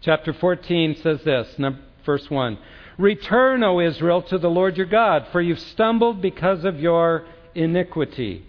Chapter 0.01 0.33
14 0.33 0.97
says 1.01 1.23
this, 1.23 1.55
verse 2.05 2.29
1 2.29 2.59
Return, 2.97 3.63
O 3.63 3.79
Israel, 3.79 4.21
to 4.23 4.37
the 4.37 4.49
Lord 4.49 4.77
your 4.77 4.85
God, 4.85 5.27
for 5.31 5.41
you've 5.41 5.59
stumbled 5.59 6.21
because 6.21 6.63
of 6.63 6.79
your 6.79 7.25
iniquity. 7.53 8.45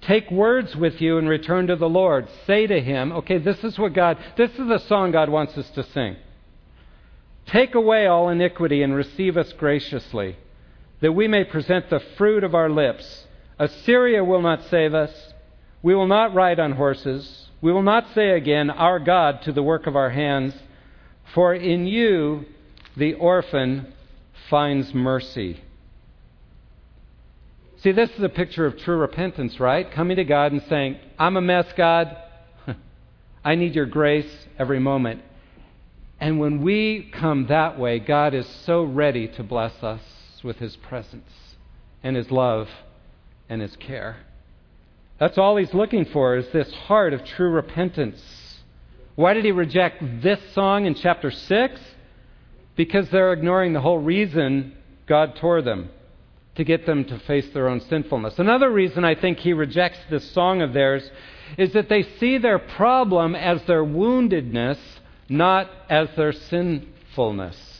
Take 0.00 0.30
words 0.30 0.76
with 0.76 1.00
you 1.00 1.18
and 1.18 1.28
return 1.28 1.66
to 1.68 1.76
the 1.76 1.88
Lord. 1.88 2.28
Say 2.46 2.66
to 2.66 2.80
him, 2.80 3.12
okay, 3.12 3.38
this 3.38 3.62
is 3.64 3.78
what 3.78 3.94
God, 3.94 4.18
this 4.36 4.50
is 4.52 4.68
the 4.68 4.78
song 4.78 5.10
God 5.10 5.28
wants 5.28 5.56
us 5.56 5.68
to 5.70 5.82
sing. 5.82 6.16
Take 7.46 7.74
away 7.74 8.06
all 8.06 8.28
iniquity 8.28 8.82
and 8.82 8.94
receive 8.94 9.36
us 9.36 9.52
graciously, 9.54 10.36
that 11.00 11.12
we 11.12 11.28
may 11.28 11.44
present 11.44 11.90
the 11.90 12.00
fruit 12.16 12.44
of 12.44 12.54
our 12.54 12.68
lips. 12.68 13.26
Assyria 13.58 14.24
will 14.24 14.42
not 14.42 14.64
save 14.64 14.94
us. 14.94 15.12
We 15.82 15.94
will 15.94 16.06
not 16.06 16.34
ride 16.34 16.58
on 16.58 16.72
horses. 16.72 17.48
We 17.60 17.72
will 17.72 17.82
not 17.82 18.06
say 18.14 18.30
again, 18.30 18.70
Our 18.70 18.98
God, 18.98 19.42
to 19.42 19.52
the 19.52 19.62
work 19.62 19.86
of 19.86 19.96
our 19.96 20.10
hands. 20.10 20.54
For 21.34 21.54
in 21.54 21.86
you 21.86 22.46
the 22.96 23.14
orphan 23.14 23.92
finds 24.48 24.94
mercy. 24.94 25.60
See, 27.82 27.92
this 27.92 28.10
is 28.10 28.22
a 28.22 28.28
picture 28.28 28.66
of 28.66 28.76
true 28.78 28.96
repentance, 28.96 29.60
right? 29.60 29.88
Coming 29.88 30.16
to 30.16 30.24
God 30.24 30.50
and 30.50 30.62
saying, 30.68 30.98
I'm 31.16 31.36
a 31.36 31.40
mess, 31.40 31.66
God. 31.76 32.16
I 33.44 33.54
need 33.54 33.76
your 33.76 33.86
grace 33.86 34.30
every 34.58 34.80
moment. 34.80 35.22
And 36.18 36.40
when 36.40 36.62
we 36.62 37.08
come 37.12 37.46
that 37.46 37.78
way, 37.78 38.00
God 38.00 38.34
is 38.34 38.48
so 38.66 38.82
ready 38.82 39.28
to 39.28 39.44
bless 39.44 39.72
with 40.42 40.58
his 40.58 40.76
presence 40.76 41.30
and 42.02 42.16
his 42.16 42.30
love 42.30 42.68
and 43.48 43.60
his 43.60 43.76
care. 43.76 44.18
That's 45.18 45.38
all 45.38 45.56
he's 45.56 45.74
looking 45.74 46.04
for 46.06 46.36
is 46.36 46.48
this 46.50 46.72
heart 46.72 47.12
of 47.12 47.24
true 47.24 47.50
repentance. 47.50 48.22
Why 49.16 49.34
did 49.34 49.44
he 49.44 49.52
reject 49.52 50.22
this 50.22 50.38
song 50.54 50.86
in 50.86 50.94
chapter 50.94 51.30
6? 51.30 51.80
Because 52.76 53.10
they're 53.10 53.32
ignoring 53.32 53.72
the 53.72 53.80
whole 53.80 53.98
reason 53.98 54.74
God 55.06 55.34
tore 55.36 55.62
them 55.62 55.90
to 56.54 56.64
get 56.64 56.86
them 56.86 57.04
to 57.04 57.18
face 57.20 57.48
their 57.50 57.68
own 57.68 57.80
sinfulness. 57.80 58.38
Another 58.38 58.70
reason 58.70 59.04
I 59.04 59.14
think 59.14 59.38
he 59.38 59.52
rejects 59.52 59.98
this 60.10 60.30
song 60.32 60.62
of 60.62 60.72
theirs 60.72 61.08
is 61.56 61.72
that 61.72 61.88
they 61.88 62.02
see 62.02 62.38
their 62.38 62.58
problem 62.58 63.34
as 63.34 63.62
their 63.64 63.84
woundedness, 63.84 64.78
not 65.28 65.70
as 65.88 66.08
their 66.16 66.32
sinfulness. 66.32 67.77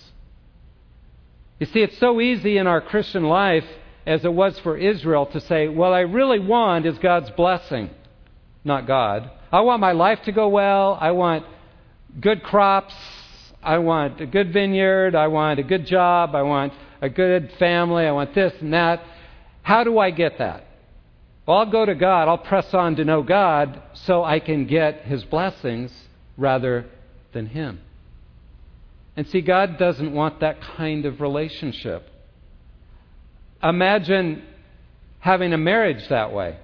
You 1.59 1.67
see, 1.67 1.83
it's 1.83 1.99
so 1.99 2.21
easy 2.21 2.57
in 2.59 2.67
our 2.67 2.81
Christian 2.81 3.25
life, 3.25 3.65
as 4.07 4.25
it 4.25 4.33
was 4.33 4.59
for 4.61 4.77
Israel, 4.77 5.27
to 5.27 5.41
say, 5.41 5.69
What 5.69 5.93
I 5.93 6.01
really 6.01 6.39
want 6.39 6.87
is 6.87 6.99
God's 6.99 7.31
blessing, 7.31 7.91
not 8.65 8.87
God. 8.87 9.31
I 9.51 9.61
want 9.61 9.81
my 9.81 9.93
life 9.93 10.23
to 10.25 10.33
go 10.33 10.49
well. 10.49 10.97
I 11.01 11.11
want 11.13 11.45
good 12.21 12.43
crops. 12.43 12.95
I 13.63 13.79
want 13.79 14.21
a 14.21 14.27
good 14.27 14.53
vineyard. 14.53 15.15
I 15.15 15.27
want 15.27 15.59
a 15.59 15.63
good 15.63 15.87
job. 15.87 16.35
I 16.35 16.43
want 16.43 16.73
a 17.01 17.09
good 17.09 17.53
family. 17.59 18.07
I 18.07 18.13
want 18.13 18.35
this 18.35 18.53
and 18.61 18.73
that. 18.73 19.03
How 19.63 19.85
do 19.85 19.99
I 19.99 20.11
get 20.11 20.39
that? 20.39 20.65
Well, 21.47 21.59
I'll 21.59 21.71
go 21.71 21.87
to 21.87 21.95
God, 21.95 22.29
I'll 22.29 22.37
press 22.37 22.75
on 22.75 22.97
to 22.97 23.07
know 23.07 23.23
God 23.23 23.81
so 23.95 24.23
I 24.23 24.39
can 24.39 24.67
get 24.67 25.05
His 25.05 25.25
blessings 25.25 25.91
rather 26.37 26.85
than 27.33 27.47
Him. 27.47 27.81
And 29.19 29.27
see, 29.27 29.41
God 29.41 29.79
doesn't 29.79 30.13
want 30.13 30.39
that 30.43 30.61
kind 30.63 31.05
of 31.05 31.21
relationship. 31.21 32.09
Imagine 33.61 34.45
having 35.19 35.53
a 35.53 35.59
marriage 35.59 36.07
that 36.09 36.33
way. 36.33 36.57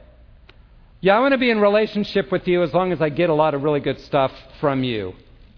Yeah, 1.00 1.16
I 1.16 1.18
want 1.18 1.32
to 1.32 1.38
be 1.38 1.50
in 1.50 1.61
relationship 1.61 2.30
with 2.30 2.46
you 2.46 2.62
as 2.62 2.73
long 2.73 2.92
as 2.92 3.02
I 3.02 3.08
get 3.08 3.28
a 3.28 3.34
lot 3.34 3.54
of 3.54 3.64
really 3.64 3.80
good 3.80 3.99
stuff 4.02 4.30
from 4.61 4.84
you. 4.84 5.14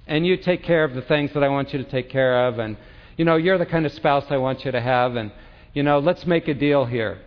And 0.07 0.27
you 0.27 0.39
take 0.39 0.63
care 0.63 0.85
of 0.85 0.95
the 0.95 1.03
things 1.03 1.35
that 1.35 1.45
I 1.45 1.51
want 1.51 1.71
you 1.75 1.85
to 1.85 1.91
take 1.91 2.09
care 2.09 2.49
of. 2.49 2.59
And, 2.59 2.79
you 3.19 3.27
know, 3.27 3.37
you're 3.37 3.59
the 3.59 3.67
kind 3.67 3.85
of 3.85 3.93
spouse 3.93 4.25
I 4.31 4.39
want 4.39 4.65
you 4.65 4.73
to 4.73 4.81
have. 4.81 5.17
And, 5.17 5.33
you 5.75 5.83
know, 5.83 5.99
let's 5.99 6.25
make 6.25 6.49
a 6.49 6.55
deal 6.55 6.87
here. 6.87 7.21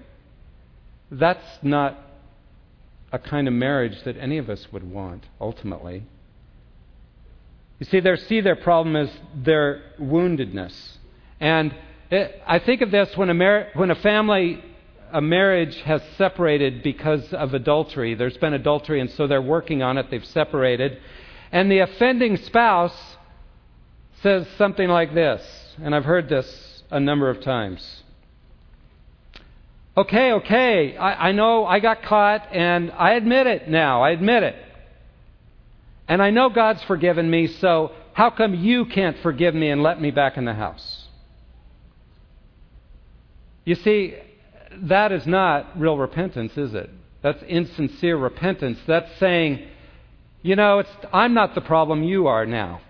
That's 1.12 1.46
not 1.62 1.96
a 3.12 3.20
kind 3.20 3.48
of 3.48 3.54
marriage 3.54 4.02
that 4.06 4.18
any 4.18 4.40
of 4.40 4.50
us 4.50 4.66
would 4.72 4.92
want, 4.92 5.28
ultimately. 5.40 6.06
You 7.80 7.86
see, 7.86 8.02
their, 8.02 8.18
see, 8.18 8.42
their 8.42 8.58
problem 8.58 8.96
is 8.96 9.10
their 9.34 9.82
woundedness. 10.00 10.74
And 11.40 11.74
it, 12.12 12.42
I 12.46 12.60
think 12.60 12.82
of 12.82 12.92
this 12.92 13.16
when 13.16 13.30
a, 13.30 13.34
mar- 13.34 13.68
when 13.74 13.90
a 13.90 13.96
family, 13.96 14.62
a 15.14 15.22
marriage 15.22 15.78
has 15.82 16.02
separated 16.18 16.84
because 16.84 17.32
of 17.34 17.54
adultery. 17.54 18.16
There's 18.16 18.38
been 18.38 18.54
adultery, 18.54 19.00
and 19.00 19.10
so 19.12 19.28
they're 19.28 19.42
working 19.42 19.82
on 19.82 19.98
it. 19.98 20.08
They've 20.12 20.26
separated. 20.26 21.00
And 21.52 21.72
the 21.72 21.80
offending 21.80 22.36
spouse 22.38 23.18
says 24.22 24.46
something 24.58 24.90
like 24.90 25.14
this, 25.14 25.42
and 25.82 25.96
I've 25.96 26.04
heard 26.04 26.28
this 26.28 26.84
a 26.92 27.00
number 27.00 27.30
of 27.30 27.42
times. 27.42 28.04
Okay, 29.96 30.34
okay, 30.34 30.98
I, 30.98 31.30
I 31.30 31.32
know 31.32 31.66
I 31.66 31.80
got 31.80 32.04
caught, 32.04 32.54
and 32.54 32.92
I 32.92 33.14
admit 33.14 33.48
it 33.48 33.70
now. 33.70 34.02
I 34.02 34.12
admit 34.12 34.44
it. 34.44 34.56
And 36.10 36.24
I 36.24 36.32
know 36.32 36.50
God's 36.50 36.82
forgiven 36.84 37.30
me, 37.30 37.46
so 37.46 37.92
how 38.14 38.32
come 38.32 38.56
you 38.56 38.86
can't 38.86 39.18
forgive 39.20 39.54
me 39.54 39.70
and 39.70 39.84
let 39.84 40.02
me 40.02 40.10
back 40.10 40.38
in 40.38 40.44
the 40.44 40.56
house? 40.56 41.08
You 43.64 43.76
see, 43.76 44.16
that 44.82 45.12
is 45.12 45.28
not 45.28 45.80
real 45.80 45.98
repentance, 45.98 46.58
is 46.58 46.74
it? 46.74 46.90
That's 47.22 47.42
insincere 47.44 48.18
repentance. 48.18 48.80
That's 48.88 49.16
saying, 49.20 49.68
you 50.42 50.56
know, 50.56 50.84
I'm 51.14 51.36
not 51.36 51.54
the 51.54 51.62
problem, 51.62 52.02
you 52.02 52.26
are 52.26 52.48
now. 52.48 52.82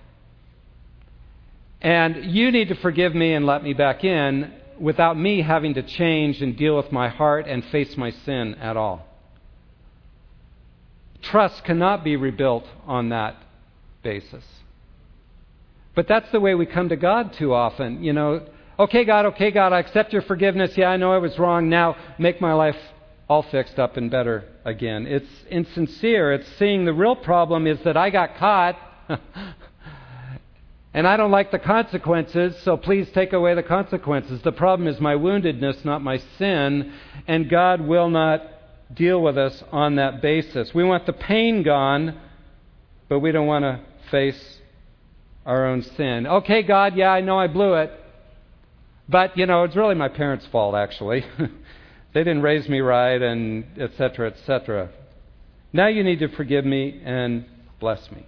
And 1.81 2.31
you 2.31 2.51
need 2.51 2.69
to 2.69 2.75
forgive 2.75 3.13
me 3.13 3.33
and 3.33 3.45
let 3.45 3.63
me 3.63 3.73
back 3.73 4.05
in 4.05 4.53
without 4.79 5.17
me 5.17 5.41
having 5.41 5.73
to 5.73 5.83
change 5.83 6.41
and 6.41 6.55
deal 6.55 6.77
with 6.77 6.91
my 6.93 7.09
heart 7.09 7.47
and 7.47 7.65
face 7.65 7.97
my 7.97 8.11
sin 8.11 8.55
at 8.55 8.77
all. 8.77 9.09
Trust 11.21 11.63
cannot 11.63 12.03
be 12.03 12.15
rebuilt 12.15 12.65
on 12.88 13.09
that 13.09 13.35
basis. 14.03 14.43
But 15.95 16.07
that's 16.07 16.31
the 16.31 16.39
way 16.39 16.55
we 16.55 16.65
come 16.65 16.89
to 16.89 16.95
God 16.95 17.33
too 17.33 17.53
often. 17.53 18.03
You 18.03 18.13
know, 18.13 18.47
okay, 18.79 19.03
God, 19.03 19.25
okay, 19.27 19.51
God, 19.51 19.73
I 19.73 19.79
accept 19.79 20.13
your 20.13 20.21
forgiveness. 20.21 20.77
Yeah, 20.77 20.89
I 20.89 20.97
know 20.97 21.11
I 21.11 21.17
was 21.17 21.38
wrong. 21.38 21.69
Now 21.69 21.97
make 22.17 22.39
my 22.39 22.53
life 22.53 22.77
all 23.27 23.43
fixed 23.43 23.77
up 23.77 23.97
and 23.97 24.09
better 24.09 24.45
again. 24.65 25.05
It's 25.05 25.29
insincere. 25.49 26.33
It's 26.33 26.49
seeing 26.57 26.85
the 26.85 26.93
real 26.93 27.15
problem 27.15 27.67
is 27.67 27.79
that 27.83 27.97
I 27.97 28.09
got 28.09 28.38
caught. 28.38 28.77
and 30.93 31.07
I 31.07 31.17
don't 31.17 31.31
like 31.31 31.51
the 31.51 31.59
consequences, 31.59 32.55
so 32.63 32.77
please 32.77 33.09
take 33.11 33.33
away 33.33 33.53
the 33.53 33.63
consequences. 33.63 34.41
The 34.41 34.51
problem 34.51 34.88
is 34.88 34.99
my 34.99 35.15
woundedness, 35.15 35.85
not 35.85 36.01
my 36.01 36.17
sin, 36.38 36.93
and 37.27 37.49
God 37.49 37.81
will 37.81 38.09
not 38.09 38.41
deal 38.93 39.22
with 39.22 39.38
us 39.38 39.63
on 39.72 39.96
that 39.96 40.22
basis. 40.22 40.74
We 40.74 40.84
want 40.84 41.05
the 41.05 41.13
pain 41.13 41.63
gone, 41.63 42.19
but 43.08 43.19
we 43.19 43.31
don't 43.31 43.48
want 43.48 43.63
to 43.63 43.79
face 44.10 44.60
our 45.46 45.65
own 45.65 45.81
sin. 45.81 46.27
Okay, 46.27 46.63
God, 46.63 46.95
yeah, 46.95 47.12
I 47.12 47.21
know 47.21 47.39
I 47.39 47.47
blew 47.47 47.75
it. 47.75 47.91
But, 49.08 49.38
you 49.38 49.45
know, 49.45 49.63
it's 49.63 49.75
really 49.75 49.95
my 49.95 50.10
parents' 50.10 50.45
fault, 50.52 50.75
actually. 50.75 51.25
they 52.13 52.19
didn't 52.19 52.41
raise 52.41 52.69
me 52.69 52.80
right, 52.80 53.19
and 53.21 53.65
etc., 53.80 54.32
etc. 54.32 54.89
Now 55.73 55.88
you 55.88 56.04
need 56.04 56.19
to 56.19 56.28
forgive 56.28 56.65
me 56.65 57.02
and 57.04 57.45
bless 57.80 58.12
me. 58.12 58.25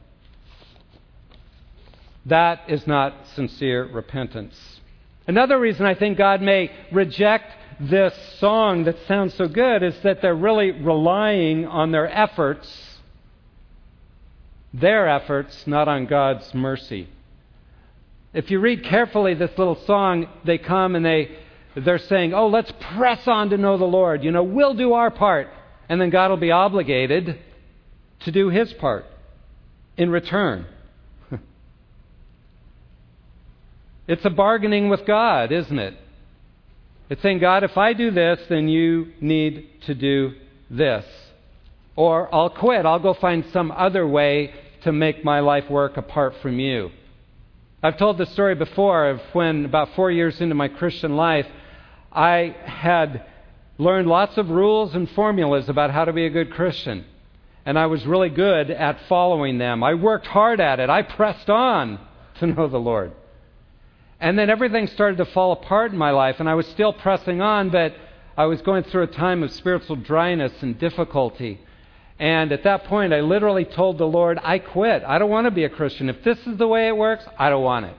That 2.26 2.62
is 2.68 2.86
not 2.86 3.16
sincere 3.36 3.86
repentance. 3.86 4.56
Another 5.28 5.60
reason 5.60 5.86
I 5.86 5.96
think 5.96 6.18
God 6.18 6.42
may 6.42 6.72
reject 6.92 7.52
this 7.82 8.14
song 8.40 8.84
that 8.84 8.96
sounds 9.08 9.34
so 9.34 9.48
good 9.48 9.82
is 9.82 9.98
that 10.04 10.22
they're 10.22 10.36
really 10.36 10.72
relying 10.72 11.66
on 11.66 11.92
their 11.92 12.08
efforts, 12.08 13.00
their 14.72 15.10
efforts, 15.10 15.66
not 15.66 15.88
on 15.88 16.06
God's 16.06 16.54
mercy. 16.54 17.10
If 18.34 18.52
you 18.52 18.60
read 18.60 18.84
carefully 18.84 19.34
this 19.34 19.58
little 19.58 19.84
song, 19.86 20.28
they 20.46 20.60
come 20.60 20.96
and 20.96 21.04
they 21.04 21.38
they're 21.76 21.98
saying, 21.98 22.34
"Oh, 22.34 22.48
let's 22.48 22.72
press 22.96 23.28
on 23.28 23.50
to 23.50 23.58
know 23.58 23.78
the 23.78 23.86
Lord. 23.86 24.24
You 24.24 24.32
know, 24.32 24.44
we'll 24.44 24.74
do 24.74 24.94
our 24.94 25.10
part." 25.10 25.48
And 25.90 26.00
then 26.00 26.10
God 26.10 26.30
will 26.30 26.38
be 26.38 26.52
obligated 26.52 27.40
to 28.22 28.32
do 28.32 28.50
his 28.50 28.72
part 28.74 29.06
in 29.98 30.10
return. 30.10 30.68
it's 34.08 34.24
a 34.24 34.30
bargaining 34.30 34.90
with 34.90 35.06
God, 35.06 35.52
isn't 35.52 35.80
it? 35.80 35.96
It's 37.12 37.22
saying, 37.22 37.40
God, 37.40 37.66
if 37.66 37.78
I 37.78 37.92
do 37.92 38.10
this, 38.10 38.40
then 38.48 38.70
you 38.70 39.12
need 39.20 39.68
to 39.82 39.94
do 39.94 40.32
this. 40.70 41.04
Or 41.98 42.34
I'll 42.34 42.50
quit. 42.50 42.86
I'll 42.86 43.00
go 43.00 43.14
find 43.14 43.44
some 43.52 43.70
other 43.70 44.08
way 44.08 44.54
to 44.84 44.94
make 44.94 45.26
my 45.26 45.42
life 45.42 45.70
work 45.70 45.98
apart 45.98 46.36
from 46.42 46.58
you. 46.58 46.90
I've 47.84 47.98
told 47.98 48.18
the 48.18 48.26
story 48.28 48.56
before 48.56 49.10
of 49.10 49.20
when, 49.34 49.66
about 49.66 49.94
four 49.94 50.10
years 50.10 50.40
into 50.40 50.56
my 50.56 50.70
Christian 50.70 51.18
life, 51.18 51.48
I 52.14 52.56
had 52.64 53.26
learned 53.78 54.08
lots 54.08 54.38
of 54.38 54.50
rules 54.50 54.96
and 54.96 55.10
formulas 55.10 55.68
about 55.68 55.92
how 55.92 56.06
to 56.06 56.14
be 56.14 56.26
a 56.26 56.30
good 56.30 56.54
Christian. 56.54 57.04
And 57.66 57.78
I 57.78 57.88
was 57.88 58.06
really 58.06 58.30
good 58.30 58.72
at 58.72 58.98
following 59.10 59.58
them. 59.58 59.84
I 59.84 59.96
worked 59.96 60.28
hard 60.28 60.62
at 60.62 60.80
it. 60.80 60.90
I 60.90 61.02
pressed 61.02 61.50
on 61.50 62.00
to 62.40 62.48
know 62.48 62.70
the 62.70 62.80
Lord. 62.80 63.12
And 64.22 64.38
then 64.38 64.52
everything 64.52 64.86
started 64.86 65.18
to 65.18 65.26
fall 65.26 65.52
apart 65.52 65.92
in 65.92 65.98
my 65.98 66.12
life, 66.12 66.40
and 66.40 66.48
I 66.48 66.54
was 66.54 66.68
still 66.68 66.94
pressing 66.94 67.42
on, 67.42 67.72
but 67.72 67.96
I 68.38 68.46
was 68.46 68.62
going 68.62 68.84
through 68.84 69.04
a 69.04 69.08
time 69.08 69.42
of 69.42 69.52
spiritual 69.52 69.96
dryness 69.96 70.54
and 70.62 70.78
difficulty. 70.78 71.60
And 72.20 72.52
at 72.52 72.64
that 72.64 72.84
point, 72.84 73.14
I 73.14 73.22
literally 73.22 73.66
told 73.66 73.98
the 73.98 74.06
Lord, 74.06 74.40
I 74.44 74.60
quit. 74.60 75.04
I 75.08 75.18
don't 75.18 75.32
want 75.32 75.46
to 75.46 75.52
be 75.52 75.64
a 75.64 75.70
Christian. 75.70 76.08
If 76.08 76.24
this 76.24 76.38
is 76.46 76.58
the 76.58 76.68
way 76.68 76.88
it 76.88 76.96
works, 76.96 77.26
I 77.40 77.50
don't 77.50 77.64
want 77.64 77.88
it. 77.88 77.96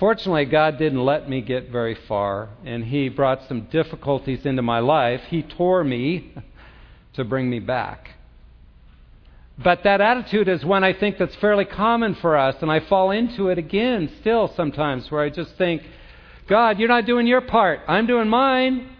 Fortunately, 0.00 0.46
God 0.46 0.78
didn't 0.78 1.04
let 1.04 1.30
me 1.30 1.40
get 1.40 1.70
very 1.70 1.94
far, 1.94 2.48
and 2.64 2.84
He 2.84 3.08
brought 3.08 3.46
some 3.46 3.62
difficulties 3.66 4.44
into 4.44 4.62
my 4.62 4.80
life. 4.80 5.20
He 5.28 5.42
tore 5.44 5.84
me 5.84 6.34
to 7.12 7.22
bring 7.22 7.48
me 7.48 7.60
back. 7.60 8.10
But 9.62 9.84
that 9.84 10.00
attitude 10.00 10.48
is 10.48 10.64
one 10.64 10.82
I 10.82 10.92
think 10.92 11.18
that's 11.18 11.34
fairly 11.36 11.64
common 11.64 12.14
for 12.16 12.36
us, 12.36 12.56
and 12.62 12.70
I 12.70 12.80
fall 12.80 13.10
into 13.10 13.48
it 13.48 13.58
again 13.58 14.10
still 14.20 14.52
sometimes 14.56 15.10
where 15.10 15.22
I 15.22 15.30
just 15.30 15.56
think, 15.56 15.82
God, 16.48 16.78
you're 16.78 16.88
not 16.88 17.06
doing 17.06 17.26
your 17.26 17.42
part. 17.42 17.80
I'm 17.86 18.06
doing 18.06 18.28
mine. 18.28 18.90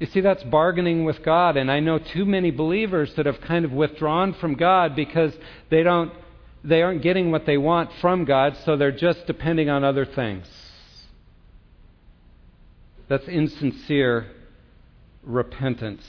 You 0.00 0.06
see, 0.06 0.20
that's 0.20 0.42
bargaining 0.44 1.04
with 1.04 1.22
God, 1.22 1.56
and 1.56 1.70
I 1.70 1.80
know 1.80 1.98
too 1.98 2.24
many 2.24 2.50
believers 2.50 3.14
that 3.14 3.26
have 3.26 3.40
kind 3.40 3.64
of 3.64 3.72
withdrawn 3.72 4.34
from 4.34 4.54
God 4.54 4.96
because 4.96 5.32
they 5.70 5.82
don't 5.82 6.12
they 6.64 6.82
aren't 6.82 7.00
getting 7.02 7.30
what 7.30 7.46
they 7.46 7.56
want 7.56 7.90
from 8.00 8.24
God, 8.24 8.56
so 8.64 8.76
they're 8.76 8.90
just 8.90 9.24
depending 9.26 9.70
on 9.70 9.84
other 9.84 10.04
things. 10.04 10.48
That's 13.08 13.28
insincere 13.28 14.26
repentance. 15.22 16.04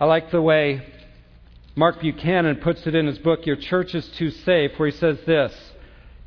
I 0.00 0.04
like 0.04 0.30
the 0.30 0.40
way 0.40 0.86
Mark 1.74 2.00
Buchanan 2.00 2.56
puts 2.56 2.86
it 2.86 2.94
in 2.94 3.08
his 3.08 3.18
book, 3.18 3.44
Your 3.46 3.56
Church 3.56 3.96
is 3.96 4.06
Too 4.10 4.30
Safe, 4.30 4.78
where 4.78 4.90
he 4.90 4.96
says 4.96 5.18
this 5.26 5.52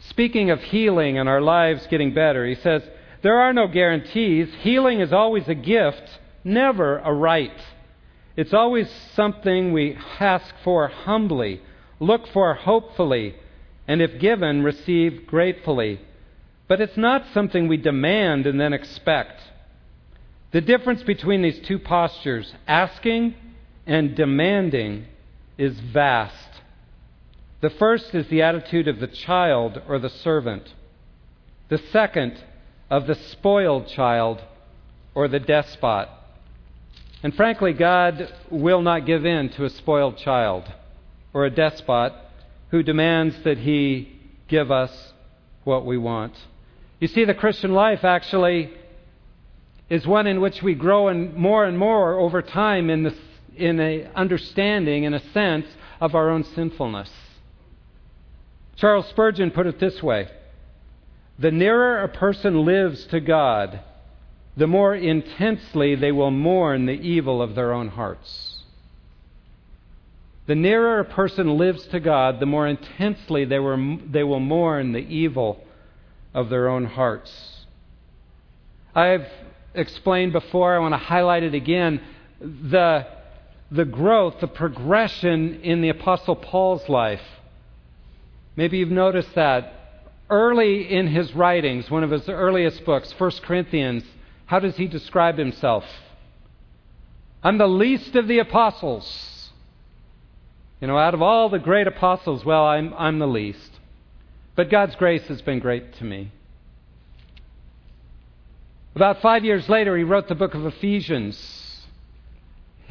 Speaking 0.09 0.49
of 0.49 0.61
healing 0.61 1.17
and 1.17 1.29
our 1.29 1.39
lives 1.39 1.87
getting 1.87 2.13
better, 2.13 2.45
he 2.45 2.55
says, 2.55 2.83
There 3.21 3.39
are 3.39 3.53
no 3.53 3.69
guarantees. 3.69 4.53
Healing 4.59 4.99
is 4.99 5.13
always 5.13 5.47
a 5.47 5.55
gift, 5.55 6.19
never 6.43 6.97
a 6.97 7.13
right. 7.13 7.57
It's 8.35 8.53
always 8.53 8.91
something 9.13 9.71
we 9.71 9.97
ask 10.19 10.53
for 10.65 10.89
humbly, 10.89 11.61
look 12.01 12.27
for 12.27 12.53
hopefully, 12.53 13.35
and 13.87 14.01
if 14.01 14.19
given, 14.19 14.63
receive 14.63 15.25
gratefully. 15.27 16.01
But 16.67 16.81
it's 16.81 16.97
not 16.97 17.25
something 17.33 17.69
we 17.69 17.77
demand 17.77 18.47
and 18.47 18.59
then 18.59 18.73
expect. 18.73 19.41
The 20.51 20.59
difference 20.59 21.03
between 21.03 21.41
these 21.41 21.59
two 21.59 21.79
postures, 21.79 22.53
asking 22.67 23.35
and 23.91 24.15
demanding 24.15 25.05
is 25.57 25.77
vast. 25.77 26.61
The 27.59 27.71
first 27.71 28.15
is 28.15 28.25
the 28.29 28.41
attitude 28.41 28.87
of 28.87 29.01
the 29.01 29.07
child 29.07 29.81
or 29.85 29.99
the 29.99 30.09
servant. 30.09 30.73
The 31.67 31.77
second, 31.91 32.41
of 32.89 33.05
the 33.05 33.15
spoiled 33.15 33.89
child 33.89 34.41
or 35.13 35.27
the 35.27 35.41
despot. 35.41 36.07
And 37.21 37.35
frankly, 37.35 37.73
God 37.73 38.33
will 38.49 38.81
not 38.81 39.05
give 39.05 39.25
in 39.25 39.49
to 39.49 39.65
a 39.65 39.69
spoiled 39.69 40.17
child 40.19 40.71
or 41.33 41.43
a 41.43 41.49
despot 41.49 42.13
who 42.69 42.83
demands 42.83 43.43
that 43.43 43.57
he 43.57 44.17
give 44.47 44.71
us 44.71 45.11
what 45.65 45.85
we 45.85 45.97
want. 45.97 46.33
You 47.01 47.09
see, 47.09 47.25
the 47.25 47.33
Christian 47.33 47.73
life 47.73 48.05
actually 48.05 48.71
is 49.89 50.07
one 50.07 50.27
in 50.27 50.39
which 50.39 50.63
we 50.63 50.75
grow 50.75 51.09
in 51.09 51.37
more 51.37 51.65
and 51.65 51.77
more 51.77 52.17
over 52.17 52.41
time 52.41 52.89
in, 52.89 53.03
the, 53.03 53.13
in 53.55 53.79
a 53.79 54.07
understanding, 54.15 55.03
in 55.03 55.13
a 55.13 55.31
sense, 55.31 55.67
of 55.99 56.15
our 56.15 56.29
own 56.29 56.43
sinfulness. 56.43 57.11
Charles 58.75 59.07
Spurgeon 59.09 59.51
put 59.51 59.67
it 59.67 59.79
this 59.79 60.01
way 60.01 60.27
The 61.37 61.51
nearer 61.51 62.01
a 62.01 62.07
person 62.07 62.65
lives 62.65 63.05
to 63.07 63.19
God, 63.19 63.81
the 64.57 64.67
more 64.67 64.95
intensely 64.95 65.95
they 65.95 66.11
will 66.11 66.31
mourn 66.31 66.85
the 66.85 66.93
evil 66.93 67.41
of 67.41 67.55
their 67.55 67.73
own 67.73 67.89
hearts. 67.89 68.63
The 70.47 70.55
nearer 70.55 70.99
a 70.99 71.05
person 71.05 71.57
lives 71.57 71.85
to 71.87 71.99
God, 71.99 72.39
the 72.39 72.45
more 72.45 72.67
intensely 72.67 73.45
they, 73.45 73.59
were, 73.59 73.77
they 74.05 74.23
will 74.23 74.39
mourn 74.39 74.91
the 74.91 74.99
evil 74.99 75.63
of 76.33 76.49
their 76.49 76.67
own 76.67 76.85
hearts. 76.85 77.65
I've 78.93 79.27
explained 79.73 80.33
before, 80.33 80.75
I 80.75 80.79
want 80.79 80.93
to 80.93 80.97
highlight 80.97 81.43
it 81.43 81.53
again. 81.53 82.01
The, 82.39 83.07
the 83.71 83.85
growth, 83.85 84.35
the 84.41 84.47
progression 84.47 85.61
in 85.61 85.81
the 85.81 85.89
Apostle 85.89 86.35
Paul's 86.35 86.87
life. 86.89 87.21
Maybe 88.57 88.77
you've 88.79 88.91
noticed 88.91 89.33
that. 89.35 89.77
Early 90.29 90.93
in 90.93 91.07
his 91.07 91.33
writings, 91.33 91.89
one 91.89 92.03
of 92.03 92.11
his 92.11 92.27
earliest 92.27 92.85
books, 92.85 93.13
1 93.17 93.31
Corinthians, 93.43 94.03
how 94.45 94.59
does 94.59 94.75
he 94.75 94.87
describe 94.87 95.37
himself? 95.37 95.85
I'm 97.43 97.57
the 97.57 97.67
least 97.67 98.15
of 98.15 98.27
the 98.27 98.39
apostles. 98.39 99.49
You 100.81 100.87
know, 100.87 100.97
out 100.97 101.13
of 101.13 101.21
all 101.21 101.49
the 101.49 101.59
great 101.59 101.87
apostles, 101.87 102.43
well, 102.43 102.65
I'm, 102.65 102.93
I'm 102.95 103.19
the 103.19 103.27
least. 103.27 103.71
But 104.55 104.69
God's 104.69 104.95
grace 104.95 105.23
has 105.27 105.41
been 105.41 105.59
great 105.59 105.93
to 105.95 106.03
me. 106.03 106.31
About 108.95 109.21
five 109.21 109.45
years 109.45 109.69
later, 109.69 109.97
he 109.97 110.03
wrote 110.03 110.27
the 110.27 110.35
book 110.35 110.53
of 110.53 110.65
Ephesians. 110.65 111.60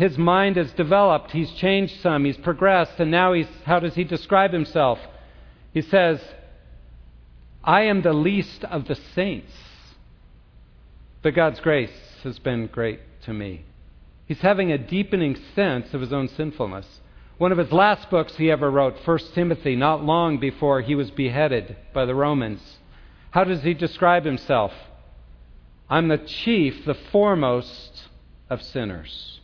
His 0.01 0.17
mind 0.17 0.57
has 0.57 0.73
developed, 0.73 1.31
he's 1.33 1.53
changed 1.53 2.01
some, 2.01 2.25
he's 2.25 2.39
progressed, 2.39 2.99
and 3.01 3.11
now 3.11 3.35
he's, 3.35 3.47
how 3.67 3.81
does 3.81 3.95
he 3.95 4.03
describe 4.03 4.51
himself? 4.51 4.99
He 5.75 5.83
says, 5.83 6.23
I 7.63 7.83
am 7.83 8.01
the 8.01 8.15
least 8.15 8.65
of 8.65 8.89
the 8.89 8.95
saints. 8.95 9.53
But 11.21 11.35
God's 11.35 11.61
grace 11.61 11.93
has 12.23 12.39
been 12.39 12.69
great 12.69 13.01
to 13.25 13.35
me. 13.35 13.67
He's 14.25 14.41
having 14.41 14.73
a 14.73 14.79
deepening 14.79 15.37
sense 15.55 15.93
of 15.93 16.01
his 16.01 16.15
own 16.15 16.29
sinfulness. 16.29 16.87
One 17.37 17.53
of 17.53 17.59
his 17.59 17.71
last 17.71 18.09
books 18.09 18.37
he 18.37 18.51
ever 18.51 18.71
wrote, 18.71 19.07
1 19.07 19.19
Timothy, 19.35 19.77
not 19.77 20.03
long 20.03 20.41
before 20.41 20.81
he 20.81 20.95
was 20.95 21.11
beheaded 21.11 21.77
by 21.93 22.07
the 22.07 22.15
Romans. 22.15 22.79
How 23.33 23.45
does 23.45 23.65
he 23.65 23.75
describe 23.75 24.25
himself? 24.25 24.73
I'm 25.91 26.09
the 26.09 26.17
chief, 26.17 26.87
the 26.87 26.95
foremost 26.95 28.09
of 28.49 28.63
sinners. 28.63 29.40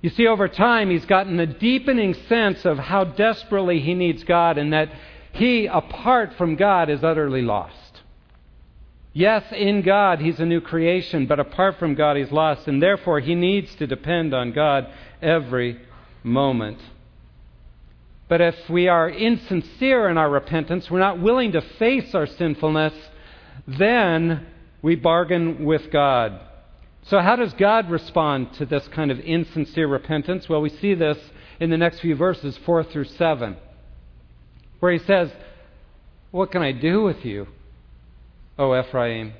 You 0.00 0.10
see, 0.10 0.26
over 0.26 0.46
time, 0.46 0.90
he's 0.90 1.06
gotten 1.06 1.40
a 1.40 1.46
deepening 1.46 2.14
sense 2.14 2.64
of 2.64 2.78
how 2.78 3.04
desperately 3.04 3.80
he 3.80 3.94
needs 3.94 4.22
God 4.22 4.56
and 4.56 4.72
that 4.72 4.92
he, 5.32 5.66
apart 5.66 6.34
from 6.38 6.56
God, 6.56 6.88
is 6.88 7.02
utterly 7.02 7.42
lost. 7.42 7.74
Yes, 9.12 9.44
in 9.52 9.82
God, 9.82 10.20
he's 10.20 10.38
a 10.38 10.46
new 10.46 10.60
creation, 10.60 11.26
but 11.26 11.40
apart 11.40 11.78
from 11.78 11.96
God, 11.96 12.16
he's 12.16 12.30
lost, 12.30 12.68
and 12.68 12.80
therefore 12.80 13.18
he 13.18 13.34
needs 13.34 13.74
to 13.76 13.86
depend 13.86 14.32
on 14.32 14.52
God 14.52 14.86
every 15.20 15.80
moment. 16.22 16.78
But 18.28 18.40
if 18.40 18.70
we 18.70 18.86
are 18.86 19.10
insincere 19.10 20.08
in 20.08 20.18
our 20.18 20.30
repentance, 20.30 20.90
we're 20.90 21.00
not 21.00 21.20
willing 21.20 21.52
to 21.52 21.60
face 21.60 22.14
our 22.14 22.26
sinfulness, 22.26 22.92
then 23.66 24.46
we 24.82 24.94
bargain 24.94 25.64
with 25.64 25.90
God. 25.90 26.40
So, 27.08 27.20
how 27.20 27.36
does 27.36 27.54
God 27.54 27.88
respond 27.90 28.52
to 28.54 28.66
this 28.66 28.86
kind 28.88 29.10
of 29.10 29.18
insincere 29.20 29.88
repentance? 29.88 30.46
Well, 30.46 30.60
we 30.60 30.68
see 30.68 30.92
this 30.92 31.16
in 31.58 31.70
the 31.70 31.78
next 31.78 32.00
few 32.00 32.14
verses, 32.14 32.58
4 32.66 32.84
through 32.84 33.04
7, 33.04 33.56
where 34.80 34.92
he 34.92 34.98
says, 34.98 35.30
What 36.32 36.50
can 36.50 36.60
I 36.60 36.72
do 36.72 37.02
with 37.02 37.24
you? 37.24 37.48
O 38.58 38.78
Ephraim. 38.78 39.32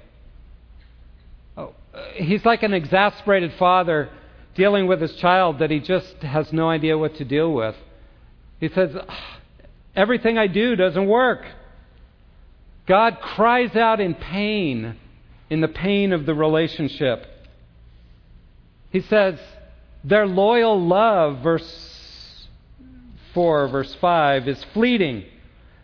Oh, 1.58 1.74
he's 2.14 2.42
like 2.46 2.62
an 2.62 2.72
exasperated 2.72 3.52
father 3.58 4.08
dealing 4.54 4.86
with 4.86 5.02
his 5.02 5.14
child 5.16 5.58
that 5.58 5.70
he 5.70 5.78
just 5.78 6.14
has 6.22 6.50
no 6.54 6.70
idea 6.70 6.96
what 6.96 7.16
to 7.16 7.24
deal 7.24 7.52
with. 7.52 7.76
He 8.60 8.68
says, 8.68 8.96
ah, 8.96 9.40
Everything 9.94 10.38
I 10.38 10.46
do 10.46 10.74
doesn't 10.74 11.06
work. 11.06 11.44
God 12.86 13.18
cries 13.20 13.76
out 13.76 14.00
in 14.00 14.14
pain, 14.14 14.96
in 15.50 15.60
the 15.60 15.68
pain 15.68 16.14
of 16.14 16.24
the 16.24 16.34
relationship. 16.34 17.26
He 18.90 19.00
says, 19.02 19.38
Their 20.04 20.26
loyal 20.26 20.80
love, 20.80 21.42
verse 21.42 22.46
4, 23.34 23.68
verse 23.68 23.94
5, 24.00 24.48
is 24.48 24.64
fleeting. 24.72 25.24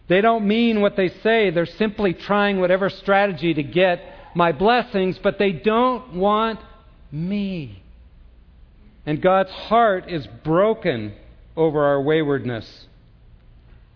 They 0.09 0.21
don't 0.21 0.47
mean 0.47 0.81
what 0.81 0.97
they 0.97 1.09
say. 1.09 1.51
They're 1.51 1.67
simply 1.67 2.13
trying 2.13 2.61
whatever 2.61 2.91
strategy 2.91 3.55
to 3.55 3.63
get 3.63 4.03
my 4.35 4.53
blessings, 4.53 5.19
but 5.23 5.39
they 5.39 5.53
don't 5.53 6.15
want 6.15 6.61
me. 7.11 7.83
And 9.07 9.21
God's 9.21 9.51
heart 9.51 10.11
is 10.11 10.27
broken 10.43 11.15
over 11.57 11.85
our 11.85 12.01
waywardness. 12.01 12.87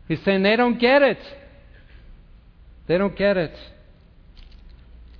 He's 0.07 0.23
saying 0.23 0.43
they 0.43 0.57
don't 0.57 0.79
get 0.79 1.03
it. 1.03 1.19
They 2.87 2.97
don't 2.97 3.17
get 3.17 3.37
it. 3.37 3.55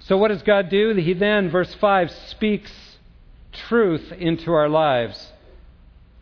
So, 0.01 0.17
what 0.17 0.29
does 0.29 0.43
God 0.43 0.71
do? 0.71 0.95
He 0.95 1.13
then, 1.13 1.51
verse 1.51 1.75
5, 1.75 2.11
speaks 2.29 2.71
truth 3.69 4.13
into 4.13 4.53
our 4.53 4.69
lives. 4.69 5.33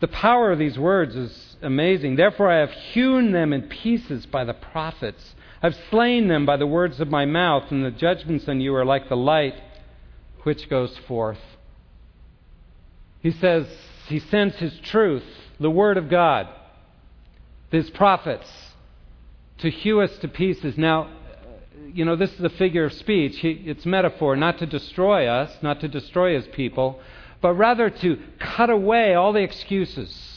The 0.00 0.08
power 0.08 0.52
of 0.52 0.58
these 0.58 0.78
words 0.78 1.16
is 1.16 1.56
amazing. 1.62 2.16
Therefore, 2.16 2.50
I 2.50 2.58
have 2.58 2.70
hewn 2.70 3.32
them 3.32 3.52
in 3.52 3.62
pieces 3.62 4.26
by 4.26 4.44
the 4.44 4.54
prophets. 4.54 5.34
I've 5.62 5.76
slain 5.90 6.28
them 6.28 6.44
by 6.44 6.58
the 6.58 6.66
words 6.66 7.00
of 7.00 7.08
my 7.08 7.24
mouth, 7.24 7.70
and 7.70 7.84
the 7.84 7.90
judgments 7.90 8.46
on 8.48 8.60
you 8.60 8.74
are 8.74 8.84
like 8.84 9.08
the 9.08 9.16
light 9.16 9.54
which 10.42 10.68
goes 10.68 10.96
forth. 11.08 11.40
He 13.20 13.30
says 13.30 13.66
he 14.06 14.18
sends 14.18 14.56
his 14.56 14.78
truth, 14.80 15.24
the 15.58 15.70
word 15.70 15.96
of 15.96 16.08
God, 16.08 16.48
his 17.70 17.90
prophets, 17.90 18.48
to 19.58 19.70
hew 19.70 20.00
us 20.00 20.16
to 20.18 20.28
pieces. 20.28 20.76
Now, 20.76 21.10
you 21.92 22.04
know, 22.04 22.16
this 22.16 22.32
is 22.34 22.40
a 22.40 22.50
figure 22.50 22.84
of 22.84 22.92
speech. 22.92 23.42
It's 23.42 23.86
metaphor, 23.86 24.36
not 24.36 24.58
to 24.58 24.66
destroy 24.66 25.26
us, 25.26 25.50
not 25.62 25.80
to 25.80 25.88
destroy 25.88 26.34
his 26.34 26.46
people, 26.48 27.00
but 27.40 27.54
rather 27.54 27.90
to 27.90 28.18
cut 28.38 28.70
away 28.70 29.14
all 29.14 29.32
the 29.32 29.42
excuses 29.42 30.36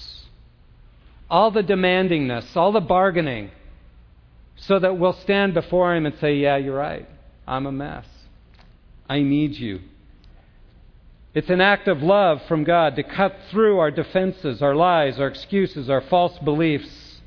all 1.29 1.51
the 1.51 1.63
demandingness, 1.63 2.55
all 2.55 2.71
the 2.71 2.81
bargaining, 2.81 3.51
so 4.55 4.79
that 4.79 4.97
we'll 4.97 5.13
stand 5.13 5.53
before 5.53 5.95
Him 5.95 6.05
and 6.05 6.17
say, 6.19 6.35
Yeah, 6.35 6.57
you're 6.57 6.75
right. 6.75 7.07
I'm 7.47 7.65
a 7.65 7.71
mess. 7.71 8.05
I 9.07 9.21
need 9.21 9.55
you. 9.55 9.79
It's 11.33 11.49
an 11.49 11.61
act 11.61 11.87
of 11.87 12.01
love 12.01 12.41
from 12.47 12.63
God 12.63 12.95
to 12.95 13.03
cut 13.03 13.35
through 13.51 13.79
our 13.79 13.91
defenses, 13.91 14.61
our 14.61 14.75
lies, 14.75 15.19
our 15.19 15.27
excuses, 15.27 15.89
our 15.89 16.01
false 16.01 16.37
beliefs, 16.39 17.21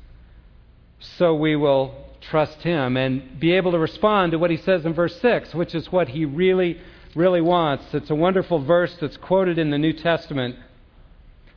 so 0.99 1.33
we 1.33 1.55
will 1.55 1.95
trust 2.21 2.61
Him 2.61 2.97
and 2.97 3.39
be 3.39 3.53
able 3.53 3.71
to 3.71 3.79
respond 3.79 4.33
to 4.33 4.39
what 4.39 4.51
He 4.51 4.57
says 4.57 4.85
in 4.85 4.93
verse 4.93 5.19
6, 5.21 5.55
which 5.55 5.73
is 5.73 5.91
what 5.91 6.09
He 6.09 6.25
really, 6.25 6.79
really 7.15 7.41
wants. 7.41 7.85
It's 7.93 8.09
a 8.09 8.15
wonderful 8.15 8.63
verse 8.63 8.95
that's 8.99 9.17
quoted 9.17 9.57
in 9.57 9.69
the 9.69 9.77
New 9.77 9.93
Testament. 9.93 10.55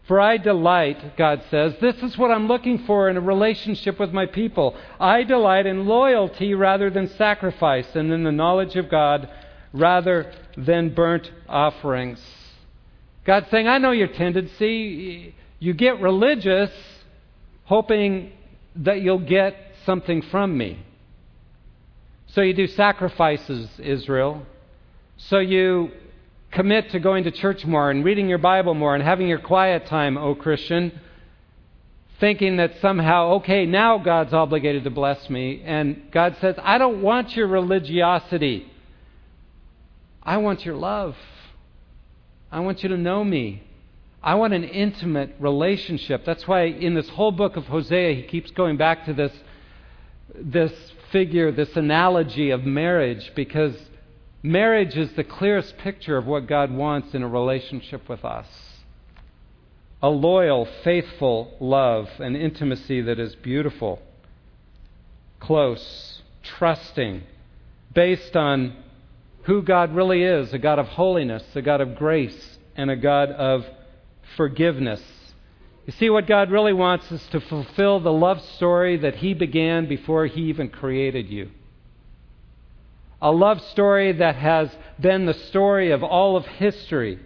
For 0.07 0.21
I 0.21 0.37
delight, 0.37 1.17
God 1.17 1.43
says, 1.51 1.75
this 1.81 1.97
is 1.97 2.17
what 2.17 2.31
I'm 2.31 2.47
looking 2.47 2.85
for 2.85 3.09
in 3.09 3.17
a 3.17 3.21
relationship 3.21 3.99
with 3.99 4.13
my 4.13 4.27
people. 4.27 4.77
I 5.01 5.25
delight 5.25 5.67
in 5.67 5.87
loyalty 5.87 6.55
rather 6.55 6.91
than 6.91 7.09
sacrifice, 7.09 7.89
and 7.97 8.13
in 8.13 8.23
the 8.23 8.31
knowledge 8.31 8.77
of 8.77 8.89
God 8.89 9.29
rather 9.73 10.33
than 10.57 10.95
burnt 10.95 11.31
offerings. 11.49 12.21
God's 13.25 13.51
saying, 13.51 13.67
I 13.67 13.79
know 13.79 13.91
your 13.91 14.09
tendency. 14.09 15.35
You 15.59 15.75
get 15.75 16.01
religious 16.01 16.71
hoping 17.65 18.31
that 18.77 19.01
you'll 19.03 19.19
get 19.19 19.57
something 19.85 20.23
from 20.23 20.57
me. 20.57 20.79
So 22.29 22.43
you 22.43 22.55
do 22.55 22.69
sacrifices, 22.69 23.69
Israel. 23.81 24.47
So 25.19 25.39
you 25.39 25.91
commit 26.53 26.91
to 26.91 27.01
going 27.01 27.25
to 27.25 27.31
church 27.31 27.65
more 27.65 27.91
and 27.91 28.05
reading 28.05 28.29
your 28.29 28.39
Bible 28.39 28.75
more 28.75 28.95
and 28.95 29.03
having 29.03 29.29
your 29.29 29.39
quiet 29.39 29.87
time, 29.87 30.19
O 30.19 30.35
Christian, 30.35 31.01
thinking 32.21 32.59
that 32.59 32.73
somehow, 32.81 33.33
okay, 33.35 33.67
now 33.67 33.99
God's 33.99 34.33
obligated 34.33 34.85
to 34.85 34.91
bless 34.91 35.29
me. 35.31 35.63
And 35.65 36.11
God 36.13 36.37
says, 36.41 36.55
I 36.63 36.79
don't 36.79 37.03
want 37.03 37.35
your 37.35 37.47
religiosity. 37.47 38.71
I 40.23 40.37
want 40.39 40.65
your 40.65 40.77
love. 40.77 41.17
I 42.51 42.61
want 42.61 42.83
you 42.83 42.91
to 42.91 42.97
know 42.97 43.25
me. 43.25 43.63
I 44.23 44.35
want 44.35 44.55
an 44.55 44.65
intimate 44.65 45.37
relationship. 45.39 46.25
That's 46.25 46.47
why 46.47 46.65
in 46.65 46.95
this 46.95 47.09
whole 47.09 47.33
book 47.33 47.57
of 47.57 47.65
Hosea, 47.67 48.15
he 48.15 48.23
keeps 48.23 48.51
going 48.51 48.77
back 48.77 49.07
to 49.07 49.15
this, 49.15 49.33
this 50.35 50.73
figure, 51.13 51.53
this 51.53 51.77
analogy 51.77 52.51
of 52.51 52.65
marriage, 52.65 53.33
because 53.35 53.75
marriage 54.43 54.97
is 54.97 55.13
the 55.13 55.25
clearest 55.25 55.77
picture 55.79 56.17
of 56.17 56.27
what 56.27 56.47
God 56.47 56.71
wants 56.71 57.15
in 57.15 57.23
a 57.23 57.29
relationship 57.29 58.09
with 58.09 58.25
us 58.25 58.47
a 60.03 60.09
loyal, 60.09 60.69
faithful 60.85 61.57
love, 61.59 62.09
an 62.19 62.37
intimacy 62.37 63.01
that 63.01 63.19
is 63.19 63.35
beautiful, 63.37 64.01
close, 65.41 66.23
trusting, 66.43 67.23
based 67.95 68.37
on 68.37 68.77
who 69.45 69.63
God 69.63 69.95
really 69.95 70.23
is 70.23 70.53
a 70.53 70.59
God 70.59 70.79
of 70.79 70.87
holiness, 70.87 71.43
a 71.55 71.63
God 71.63 71.81
of 71.81 71.97
grace, 71.97 72.59
and 72.77 72.91
a 72.91 72.97
God 72.97 73.31
of 73.31 73.65
forgiveness. 74.37 75.03
You 75.87 75.93
see, 75.93 76.11
what 76.11 76.27
God 76.27 76.51
really 76.51 76.73
wants 76.73 77.11
is 77.13 77.25
to 77.29 77.41
fulfill 77.41 78.01
the 78.01 78.13
love 78.13 78.41
story 78.57 78.97
that 78.99 79.17
He 79.17 79.35
began 79.35 79.89
before 79.89 80.27
He 80.27 80.43
even 80.43 80.69
created 80.69 81.29
you. 81.29 81.51
A 83.21 83.33
love 83.33 83.61
story 83.71 84.13
that 84.13 84.37
has 84.37 84.71
been 85.01 85.27
the 85.27 85.35
story 85.35 85.91
of 85.91 86.03
all 86.03 86.37
of 86.37 86.47
history, 86.47 87.19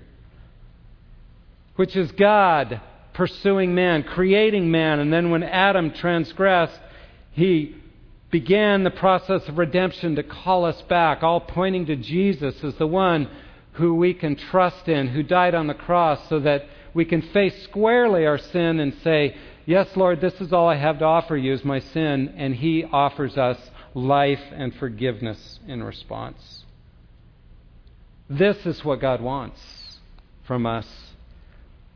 which 1.76 1.96
is 1.96 2.12
God 2.12 2.80
pursuing 3.12 3.74
man, 3.74 4.02
creating 4.02 4.70
man, 4.70 5.00
and 5.00 5.12
then 5.12 5.30
when 5.30 5.42
Adam 5.42 5.90
transgressed, 5.92 6.80
He 7.32 7.76
began 8.30 8.84
the 8.84 8.90
process 8.90 9.46
of 9.48 9.58
redemption 9.58 10.14
to 10.16 10.22
call 10.22 10.64
us 10.64 10.80
back, 10.82 11.22
all 11.22 11.40
pointing 11.40 11.86
to 11.86 11.96
Jesus 11.96 12.62
as 12.62 12.74
the 12.76 12.86
one 12.86 13.28
who 13.72 13.94
we 13.94 14.14
can 14.14 14.36
trust 14.36 14.88
in, 14.88 15.08
who 15.08 15.22
died 15.22 15.54
on 15.54 15.66
the 15.66 15.74
cross 15.74 16.20
so 16.28 16.38
that 16.40 16.66
we 16.94 17.04
can 17.04 17.22
face 17.22 17.62
squarely 17.64 18.26
our 18.26 18.38
sin 18.38 18.80
and 18.80 18.94
say, 19.02 19.36
Yes, 19.66 19.88
Lord, 19.96 20.20
this 20.20 20.40
is 20.40 20.52
all 20.52 20.68
I 20.68 20.76
have 20.76 20.98
to 20.98 21.04
offer 21.04 21.36
you 21.36 21.52
is 21.52 21.64
my 21.64 21.80
sin, 21.80 22.34
and 22.36 22.54
He 22.54 22.84
offers 22.84 23.36
us 23.36 23.58
life 23.94 24.42
and 24.52 24.74
forgiveness 24.76 25.60
in 25.66 25.82
response. 25.82 26.64
This 28.28 28.64
is 28.64 28.84
what 28.84 29.00
God 29.00 29.20
wants 29.20 29.60
from 30.46 30.66
us. 30.66 30.86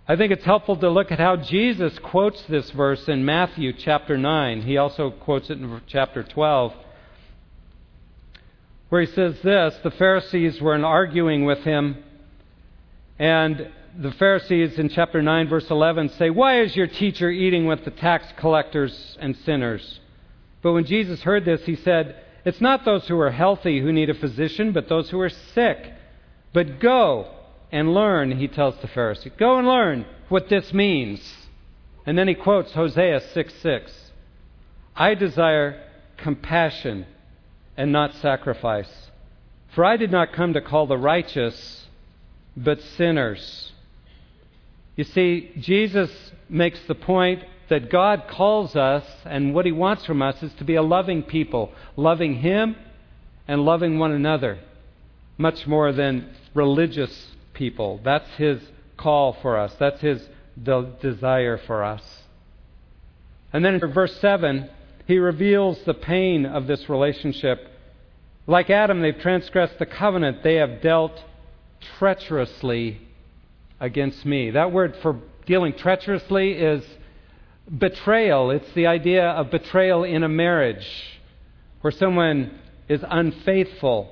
I 0.07 0.17
think 0.17 0.33
it's 0.33 0.45
helpful 0.45 0.77
to 0.77 0.91
look 0.91 1.11
at 1.13 1.19
how 1.19 1.37
Jesus 1.37 1.99
quotes 2.01 2.43
this 2.43 2.71
verse 2.73 3.09
in 3.09 3.25
Matthew 3.25 3.73
chapter 3.73 4.19
9. 4.19 4.63
He 4.63 4.77
also 4.77 5.11
quotes 5.11 5.49
it 5.49 5.59
in 5.59 5.81
chapter 5.87 6.23
12, 6.23 6.75
where 8.91 9.01
he 9.01 9.07
says 9.07 9.41
this 9.43 9.79
The 9.83 9.93
Pharisees 9.93 10.61
were 10.61 10.75
arguing 10.85 11.45
with 11.45 11.61
him, 11.61 12.03
and 13.19 13.71
the 13.97 14.13
Pharisees 14.13 14.79
in 14.79 14.89
chapter 14.89 15.23
9, 15.23 15.49
verse 15.49 15.71
11 15.71 16.11
say, 16.11 16.29
Why 16.29 16.61
is 16.61 16.75
your 16.75 16.89
teacher 16.89 17.31
eating 17.31 17.67
with 17.67 17.85
the 17.85 17.91
tax 17.93 18.27
collectors 18.37 19.17
and 19.21 19.37
sinners? 19.39 20.01
But 20.65 20.73
when 20.73 20.87
Jesus 20.87 21.21
heard 21.21 21.45
this, 21.45 21.63
he 21.67 21.77
said, 21.77 22.17
It's 22.47 22.61
not 22.63 22.87
those 22.87 23.07
who 23.07 23.21
are 23.21 23.31
healthy 23.31 23.81
who 23.81 23.93
need 23.93 24.09
a 24.09 24.15
physician, 24.15 24.73
but 24.73 24.89
those 24.89 25.11
who 25.11 25.21
are 25.21 25.29
sick. 25.29 25.93
But 26.55 26.81
go 26.81 27.29
and 27.71 27.93
learn, 27.93 28.39
he 28.39 28.49
tells 28.49 28.75
the 28.81 28.89
Pharisee. 28.89 29.37
Go 29.37 29.59
and 29.59 29.69
learn 29.69 30.07
what 30.31 30.49
this 30.49 30.73
means. 30.73 31.21
And 32.07 32.17
then 32.17 32.29
he 32.29 32.35
quotes 32.35 32.73
Hosea 32.73 33.21
6 33.21 33.55
6. 33.61 34.13
I 34.97 35.15
desire 35.15 35.87
compassion 36.17 37.05
and 37.77 37.93
not 37.93 38.15
sacrifice. 38.15 39.11
For 39.75 39.85
I 39.85 39.99
did 39.99 40.11
not 40.11 40.33
come 40.33 40.55
to 40.55 40.63
call 40.63 40.87
the 40.87 40.97
righteous, 40.97 41.85
but 42.57 42.81
sinners. 42.81 43.73
You 44.97 45.05
see, 45.05 45.51
Jesus 45.59 46.11
makes 46.49 46.81
the 46.89 46.95
point 46.95 47.45
that 47.75 47.91
God 47.91 48.29
calls 48.29 48.77
us, 48.77 49.05
and 49.25 49.53
what 49.53 49.67
He 49.67 49.73
wants 49.73 50.07
from 50.07 50.23
us 50.23 50.41
is 50.45 50.53
to 50.59 50.65
be 50.65 50.77
a 50.77 50.83
loving 50.83 51.25
people, 51.25 51.73
loving 51.97 52.37
Him 52.37 52.77
and 53.49 53.65
loving 53.65 53.99
one 53.99 54.13
another, 54.13 54.61
much 55.39 55.67
more 55.67 55.91
than 55.91 56.33
religious 56.55 57.33
people. 57.53 58.01
That's 58.05 58.31
His 58.37 58.63
call 58.97 59.33
for 59.43 59.59
us, 59.59 59.75
that's 59.77 60.01
His 60.01 60.25
de- 60.63 60.93
desire 61.03 61.59
for 61.59 61.83
us. 61.83 62.23
And 63.53 63.65
then 63.65 63.75
in 63.75 63.93
verse 63.93 64.17
7, 64.21 64.71
He 65.09 65.19
reveals 65.19 65.83
the 65.83 65.95
pain 65.95 66.47
of 66.47 66.69
this 66.69 66.89
relationship. 66.89 67.59
Like 68.47 68.71
Adam, 68.71 69.03
they've 69.03 69.19
transgressed 69.19 69.81
the 69.81 69.87
covenant, 69.87 70.45
they 70.45 70.55
have 70.55 70.81
dealt 70.81 71.21
treacherously 71.99 73.01
against 73.81 74.25
me. 74.25 74.53
That 74.53 74.71
word 74.71 74.95
for 75.03 75.21
dealing 75.45 75.73
treacherously 75.73 76.53
is 76.53 76.85
betrayal. 77.71 78.51
It's 78.51 78.73
the 78.75 78.87
idea 78.87 79.29
of 79.31 79.51
betrayal 79.51 80.05
in 80.05 80.23
a 80.23 80.29
marriage 80.29 80.87
where 81.81 81.91
someone 81.91 82.59
is 82.89 83.05
unfaithful 83.09 84.11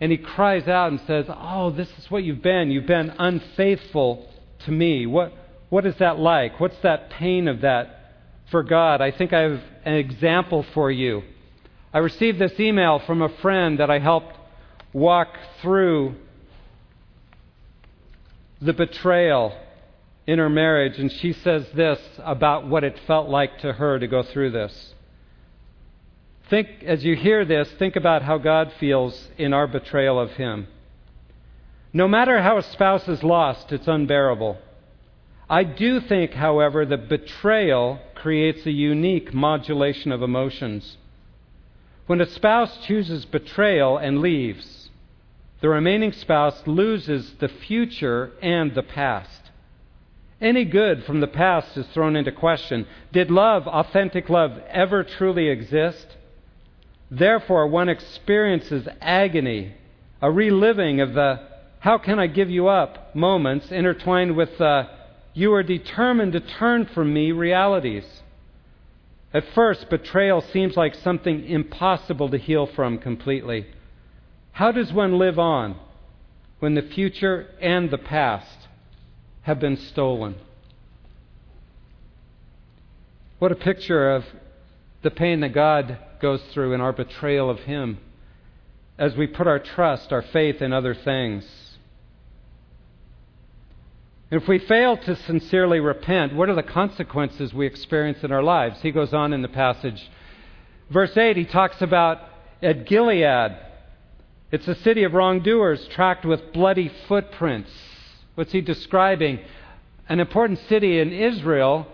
and 0.00 0.10
he 0.10 0.18
cries 0.18 0.66
out 0.68 0.90
and 0.90 1.00
says, 1.06 1.26
Oh, 1.28 1.70
this 1.70 1.88
is 1.98 2.10
what 2.10 2.24
you've 2.24 2.42
been. 2.42 2.70
You've 2.70 2.86
been 2.86 3.12
unfaithful 3.18 4.28
to 4.64 4.72
me. 4.72 5.06
What, 5.06 5.32
what 5.70 5.86
is 5.86 5.96
that 5.96 6.18
like? 6.18 6.60
What's 6.60 6.78
that 6.82 7.10
pain 7.10 7.48
of 7.48 7.60
that 7.62 8.12
for 8.50 8.62
God? 8.62 9.00
I 9.00 9.10
think 9.12 9.32
I 9.32 9.40
have 9.40 9.62
an 9.84 9.94
example 9.94 10.64
for 10.74 10.90
you. 10.90 11.22
I 11.92 11.98
received 11.98 12.38
this 12.40 12.58
email 12.58 12.98
from 13.06 13.22
a 13.22 13.28
friend 13.28 13.78
that 13.78 13.90
I 13.90 14.00
helped 14.00 14.36
walk 14.92 15.28
through 15.62 16.16
the 18.60 18.72
betrayal 18.72 19.56
in 20.26 20.38
her 20.38 20.48
marriage, 20.48 20.98
and 20.98 21.12
she 21.12 21.32
says 21.32 21.66
this 21.74 22.00
about 22.18 22.66
what 22.66 22.84
it 22.84 22.98
felt 23.06 23.28
like 23.28 23.58
to 23.58 23.72
her 23.74 23.98
to 23.98 24.06
go 24.06 24.22
through 24.22 24.50
this. 24.50 24.94
Think, 26.48 26.68
as 26.84 27.04
you 27.04 27.16
hear 27.16 27.44
this, 27.44 27.70
think 27.78 27.96
about 27.96 28.22
how 28.22 28.38
God 28.38 28.72
feels 28.78 29.28
in 29.38 29.52
our 29.52 29.66
betrayal 29.66 30.18
of 30.18 30.32
Him. 30.32 30.66
No 31.92 32.08
matter 32.08 32.42
how 32.42 32.58
a 32.58 32.62
spouse 32.62 33.08
is 33.08 33.22
lost, 33.22 33.72
it's 33.72 33.88
unbearable. 33.88 34.58
I 35.48 35.64
do 35.64 36.00
think, 36.00 36.32
however, 36.32 36.84
that 36.86 37.08
betrayal 37.08 38.00
creates 38.14 38.66
a 38.66 38.70
unique 38.70 39.32
modulation 39.32 40.10
of 40.10 40.22
emotions. 40.22 40.96
When 42.06 42.20
a 42.20 42.26
spouse 42.26 42.78
chooses 42.86 43.24
betrayal 43.24 43.96
and 43.96 44.20
leaves, 44.20 44.90
the 45.60 45.68
remaining 45.68 46.12
spouse 46.12 46.66
loses 46.66 47.34
the 47.38 47.48
future 47.48 48.32
and 48.42 48.74
the 48.74 48.82
past. 48.82 49.43
Any 50.40 50.64
good 50.64 51.04
from 51.04 51.20
the 51.20 51.26
past 51.26 51.76
is 51.76 51.86
thrown 51.88 52.16
into 52.16 52.32
question. 52.32 52.86
Did 53.12 53.30
love, 53.30 53.66
authentic 53.68 54.28
love, 54.28 54.58
ever 54.68 55.04
truly 55.04 55.48
exist? 55.48 56.16
Therefore, 57.10 57.66
one 57.68 57.88
experiences 57.88 58.88
agony, 59.00 59.74
a 60.20 60.30
reliving 60.30 61.00
of 61.00 61.14
the 61.14 61.40
how 61.80 61.98
can 61.98 62.18
I 62.18 62.26
give 62.26 62.48
you 62.48 62.68
up 62.68 63.14
moments 63.14 63.70
intertwined 63.70 64.36
with 64.36 64.56
the 64.56 64.88
you 65.34 65.52
are 65.52 65.62
determined 65.62 66.32
to 66.32 66.40
turn 66.40 66.86
from 66.86 67.12
me 67.12 67.32
realities. 67.32 68.04
At 69.34 69.44
first, 69.54 69.90
betrayal 69.90 70.40
seems 70.40 70.76
like 70.76 70.94
something 70.94 71.44
impossible 71.44 72.30
to 72.30 72.38
heal 72.38 72.66
from 72.66 72.98
completely. 72.98 73.66
How 74.52 74.72
does 74.72 74.92
one 74.92 75.18
live 75.18 75.38
on 75.38 75.76
when 76.60 76.74
the 76.74 76.82
future 76.82 77.48
and 77.60 77.90
the 77.90 77.98
past 77.98 78.63
have 79.44 79.60
been 79.60 79.76
stolen? 79.76 80.34
What 83.38 83.52
a 83.52 83.56
picture 83.56 84.10
of 84.14 84.24
the 85.02 85.10
pain 85.10 85.40
that 85.40 85.54
God 85.54 85.98
goes 86.20 86.42
through 86.52 86.72
in 86.72 86.80
our 86.80 86.92
betrayal 86.92 87.50
of 87.50 87.60
Him 87.60 87.98
as 88.98 89.16
we 89.16 89.26
put 89.26 89.46
our 89.46 89.58
trust, 89.58 90.12
our 90.12 90.22
faith 90.22 90.62
in 90.62 90.72
other 90.72 90.94
things. 90.94 91.44
If 94.30 94.48
we 94.48 94.58
fail 94.58 94.96
to 94.96 95.14
sincerely 95.14 95.78
repent, 95.78 96.34
what 96.34 96.48
are 96.48 96.54
the 96.54 96.62
consequences 96.62 97.52
we 97.52 97.66
experience 97.66 98.24
in 98.24 98.32
our 98.32 98.42
lives? 98.42 98.80
He 98.80 98.90
goes 98.90 99.12
on 99.12 99.32
in 99.32 99.42
the 99.42 99.48
passage. 99.48 100.10
Verse 100.90 101.16
8, 101.16 101.36
he 101.36 101.44
talks 101.44 101.80
about 101.82 102.18
at 102.62 102.86
Gilead, 102.86 103.56
it's 104.50 104.68
a 104.68 104.74
city 104.76 105.04
of 105.04 105.12
wrongdoers 105.12 105.86
tracked 105.88 106.24
with 106.24 106.52
bloody 106.52 106.90
footprints. 107.08 107.70
What's 108.34 108.52
he 108.52 108.60
describing? 108.60 109.38
An 110.08 110.20
important 110.20 110.58
city 110.68 110.98
in 110.98 111.12
Israel 111.12 111.86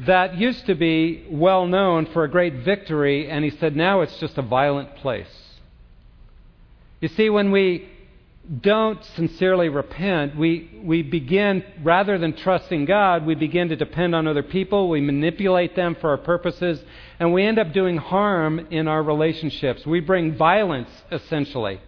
that 0.00 0.38
used 0.38 0.66
to 0.66 0.74
be 0.74 1.26
well 1.28 1.66
known 1.66 2.06
for 2.06 2.24
a 2.24 2.30
great 2.30 2.54
victory, 2.64 3.28
and 3.28 3.44
he 3.44 3.50
said 3.50 3.74
now 3.74 4.00
it's 4.02 4.16
just 4.18 4.38
a 4.38 4.42
violent 4.42 4.94
place. 4.96 5.26
You 7.00 7.08
see, 7.08 7.30
when 7.30 7.50
we 7.50 7.88
don't 8.60 9.04
sincerely 9.04 9.68
repent, 9.68 10.36
we, 10.36 10.80
we 10.82 11.02
begin, 11.02 11.64
rather 11.82 12.16
than 12.16 12.32
trusting 12.34 12.86
God, 12.86 13.26
we 13.26 13.34
begin 13.34 13.68
to 13.68 13.76
depend 13.76 14.14
on 14.14 14.26
other 14.26 14.42
people. 14.42 14.88
We 14.88 15.00
manipulate 15.00 15.76
them 15.76 15.96
for 16.00 16.10
our 16.10 16.16
purposes, 16.16 16.82
and 17.20 17.32
we 17.32 17.44
end 17.44 17.58
up 17.58 17.72
doing 17.72 17.98
harm 17.98 18.68
in 18.70 18.88
our 18.88 19.02
relationships. 19.02 19.84
We 19.84 20.00
bring 20.00 20.36
violence, 20.36 20.88
essentially. 21.12 21.80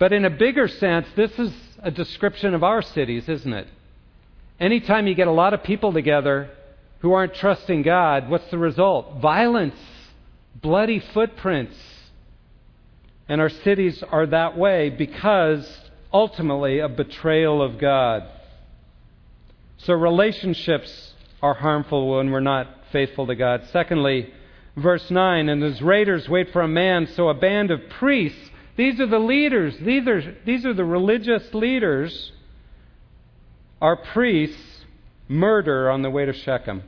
But 0.00 0.14
in 0.14 0.24
a 0.24 0.30
bigger 0.30 0.66
sense, 0.66 1.06
this 1.14 1.30
is 1.38 1.52
a 1.82 1.90
description 1.90 2.54
of 2.54 2.64
our 2.64 2.80
cities, 2.80 3.28
isn't 3.28 3.52
it? 3.52 3.68
Anytime 4.58 5.06
you 5.06 5.14
get 5.14 5.28
a 5.28 5.32
lot 5.32 5.52
of 5.52 5.62
people 5.62 5.92
together 5.92 6.50
who 7.00 7.12
aren't 7.12 7.34
trusting 7.34 7.82
God, 7.82 8.30
what's 8.30 8.50
the 8.50 8.56
result? 8.56 9.20
Violence, 9.20 9.78
bloody 10.60 11.00
footprints. 11.00 11.76
And 13.28 13.42
our 13.42 13.50
cities 13.50 14.02
are 14.10 14.26
that 14.26 14.56
way 14.56 14.88
because 14.88 15.70
ultimately 16.12 16.78
a 16.78 16.88
betrayal 16.88 17.62
of 17.62 17.78
God. 17.78 18.24
So 19.76 19.92
relationships 19.92 21.12
are 21.42 21.54
harmful 21.54 22.16
when 22.16 22.30
we're 22.30 22.40
not 22.40 22.68
faithful 22.90 23.26
to 23.26 23.34
God. 23.34 23.64
Secondly, 23.70 24.32
verse 24.76 25.10
9, 25.10 25.50
and 25.50 25.62
as 25.62 25.82
raiders 25.82 26.26
wait 26.26 26.52
for 26.52 26.62
a 26.62 26.68
man, 26.68 27.06
so 27.06 27.28
a 27.28 27.34
band 27.34 27.70
of 27.70 27.80
priests, 27.90 28.49
these 28.80 28.98
are 28.98 29.06
the 29.06 29.18
leaders, 29.18 29.76
these 29.82 30.08
are, 30.08 30.34
these 30.46 30.64
are 30.64 30.72
the 30.72 30.86
religious 30.86 31.52
leaders, 31.52 32.32
our 33.82 33.94
priests 33.94 34.86
murder 35.28 35.90
on 35.90 36.00
the 36.00 36.08
way 36.08 36.24
to 36.24 36.32
Shechem. 36.32 36.84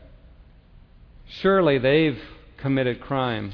Surely 1.29 1.77
they've 1.77 2.19
committed 2.57 2.99
crime. 2.99 3.53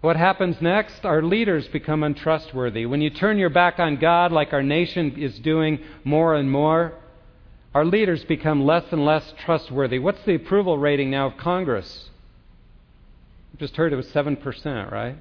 What 0.00 0.14
happens 0.14 0.58
next? 0.60 1.04
Our 1.04 1.22
leaders 1.22 1.66
become 1.66 2.04
untrustworthy. 2.04 2.86
When 2.86 3.00
you 3.00 3.10
turn 3.10 3.36
your 3.36 3.50
back 3.50 3.80
on 3.80 3.96
God, 3.96 4.30
like 4.30 4.52
our 4.52 4.62
nation 4.62 5.20
is 5.20 5.36
doing 5.40 5.80
more 6.04 6.36
and 6.36 6.48
more, 6.48 6.92
our 7.74 7.84
leaders 7.84 8.24
become 8.26 8.64
less 8.64 8.84
and 8.92 9.04
less 9.04 9.34
trustworthy. 9.44 9.98
What's 9.98 10.22
the 10.22 10.36
approval 10.36 10.78
rating 10.78 11.10
now 11.10 11.26
of 11.26 11.36
Congress? 11.36 12.10
I 13.52 13.58
just 13.58 13.74
heard 13.74 13.92
it 13.92 13.96
was 13.96 14.06
7%, 14.06 14.92
right? 14.92 15.16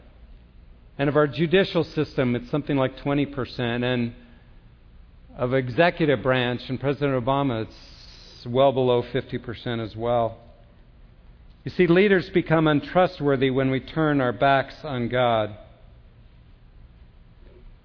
And 1.02 1.10
of 1.10 1.16
our 1.16 1.26
judicial 1.26 1.84
system, 1.84 2.36
it's 2.36 2.52
something 2.52 2.78
like 2.78 2.96
20%. 2.98 3.84
And 3.84 4.14
of 5.36 5.52
executive 5.52 6.22
branch 6.22 6.62
and 6.70 6.80
President 6.80 7.26
Obama, 7.26 7.64
it's 7.64 8.46
well 8.46 8.72
below 8.72 9.02
50% 9.02 9.84
as 9.84 9.96
well. 9.96 10.38
You 11.64 11.72
see, 11.72 11.88
leaders 11.88 12.30
become 12.30 12.68
untrustworthy 12.68 13.50
when 13.50 13.72
we 13.72 13.80
turn 13.80 14.22
our 14.22 14.32
backs 14.32 14.76
on 14.84 15.10
God. 15.10 15.58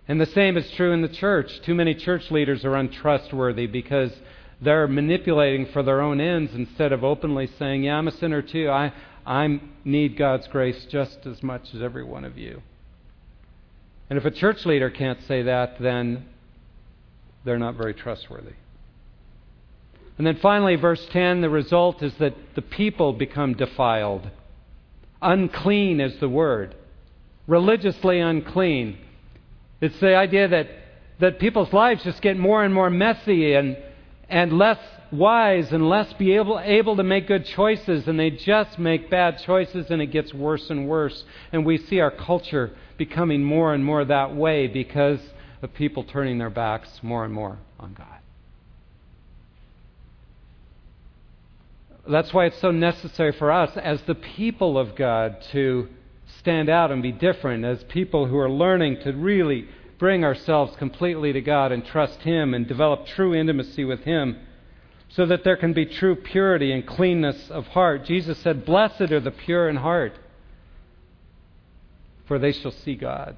And 0.07 0.20
the 0.20 0.26
same 0.26 0.59
is 0.59 0.70
true 0.72 0.92
in 0.92 1.00
the 1.00 1.09
church. 1.09 1.62
Too 1.62 1.74
many 1.74 1.94
church 1.94 2.31
leaders 2.31 2.66
are 2.66 2.76
untrustworthy 2.76 3.66
because 3.66 4.12
they're 4.61 4.87
manipulating 4.88 5.64
for 5.72 5.83
their 5.83 6.02
own 6.02 6.20
ends 6.20 6.52
instead 6.55 6.92
of 6.92 7.02
openly 7.02 7.46
saying, 7.59 7.85
Yeah, 7.85 7.96
I'm 7.96 8.09
a 8.09 8.12
sinner 8.12 8.42
too. 8.42 8.68
I, 8.68 8.92
I 9.24 9.59
need 9.87 10.18
God's 10.18 10.48
grace 10.48 10.85
just 10.90 11.24
as 11.24 11.42
much 11.42 11.72
as 11.74 11.81
every 11.81 12.05
one 12.05 12.26
of 12.26 12.37
you. 12.37 12.61
And 14.08 14.18
if 14.18 14.24
a 14.24 14.30
church 14.30 14.64
leader 14.64 14.90
can't 14.90 15.22
say 15.22 15.42
that, 15.42 15.80
then 15.80 16.26
they're 17.44 17.58
not 17.58 17.74
very 17.74 17.94
trustworthy. 17.94 18.52
And 20.18 20.26
then 20.26 20.36
finally, 20.36 20.76
verse 20.76 21.04
10 21.10 21.40
the 21.40 21.50
result 21.50 22.02
is 22.02 22.14
that 22.14 22.34
the 22.54 22.62
people 22.62 23.12
become 23.12 23.54
defiled. 23.54 24.30
Unclean 25.20 26.00
is 26.00 26.18
the 26.18 26.28
word. 26.28 26.74
Religiously 27.46 28.20
unclean. 28.20 28.98
It's 29.80 29.98
the 30.00 30.16
idea 30.16 30.48
that, 30.48 30.68
that 31.20 31.38
people's 31.38 31.72
lives 31.72 32.02
just 32.02 32.22
get 32.22 32.36
more 32.36 32.64
and 32.64 32.72
more 32.72 32.90
messy 32.90 33.54
and, 33.54 33.76
and 34.28 34.58
less 34.58 34.78
wise 35.12 35.72
and 35.72 35.88
less 35.88 36.12
be 36.14 36.32
able, 36.32 36.60
able 36.60 36.96
to 36.96 37.02
make 37.02 37.28
good 37.28 37.44
choices, 37.44 38.08
and 38.08 38.18
they 38.18 38.30
just 38.30 38.78
make 38.78 39.08
bad 39.08 39.38
choices, 39.38 39.86
and 39.90 40.02
it 40.02 40.06
gets 40.06 40.34
worse 40.34 40.68
and 40.70 40.88
worse. 40.88 41.24
And 41.52 41.64
we 41.64 41.78
see 41.78 42.00
our 42.00 42.10
culture 42.10 42.72
becoming 42.96 43.44
more 43.44 43.72
and 43.72 43.84
more 43.84 44.04
that 44.04 44.34
way 44.34 44.66
because 44.66 45.20
of 45.62 45.72
people 45.74 46.04
turning 46.04 46.38
their 46.38 46.50
backs 46.50 46.88
more 47.02 47.24
and 47.24 47.32
more 47.32 47.58
on 47.78 47.94
God. 47.94 48.06
That's 52.08 52.32
why 52.32 52.46
it's 52.46 52.60
so 52.60 52.70
necessary 52.70 53.32
for 53.32 53.50
us 53.50 53.76
as 53.76 54.00
the 54.02 54.14
people 54.14 54.78
of 54.78 54.94
God 54.94 55.42
to 55.52 55.88
stand 56.38 56.68
out 56.68 56.92
and 56.92 57.02
be 57.02 57.12
different, 57.12 57.64
as 57.64 57.82
people 57.84 58.26
who 58.26 58.38
are 58.38 58.50
learning 58.50 59.00
to 59.02 59.12
really 59.12 59.68
bring 59.98 60.24
ourselves 60.24 60.76
completely 60.76 61.32
to 61.32 61.40
God 61.40 61.72
and 61.72 61.85
trust 61.85 62.20
Him 62.20 62.54
and 62.54 62.66
develop 62.66 63.06
true 63.06 63.35
intimacy 63.35 63.85
with 63.85 64.00
Him 64.00 64.38
so 65.09 65.26
that 65.26 65.44
there 65.44 65.56
can 65.56 65.72
be 65.72 65.87
true 65.87 66.16
purity 66.16 66.72
and 66.72 66.87
cleanness 66.87 67.50
of 67.50 67.66
heart. 67.68 68.04
Jesus 68.04 68.38
said, 68.38 68.66
Blessed 68.66 69.12
are 69.12 69.20
the 69.20 69.30
pure 69.30 69.68
in 69.68 69.76
heart, 69.76 70.12
for 72.26 72.38
they 72.38 72.52
shall 72.52 72.72
see 72.72 72.94
God. 72.94 73.37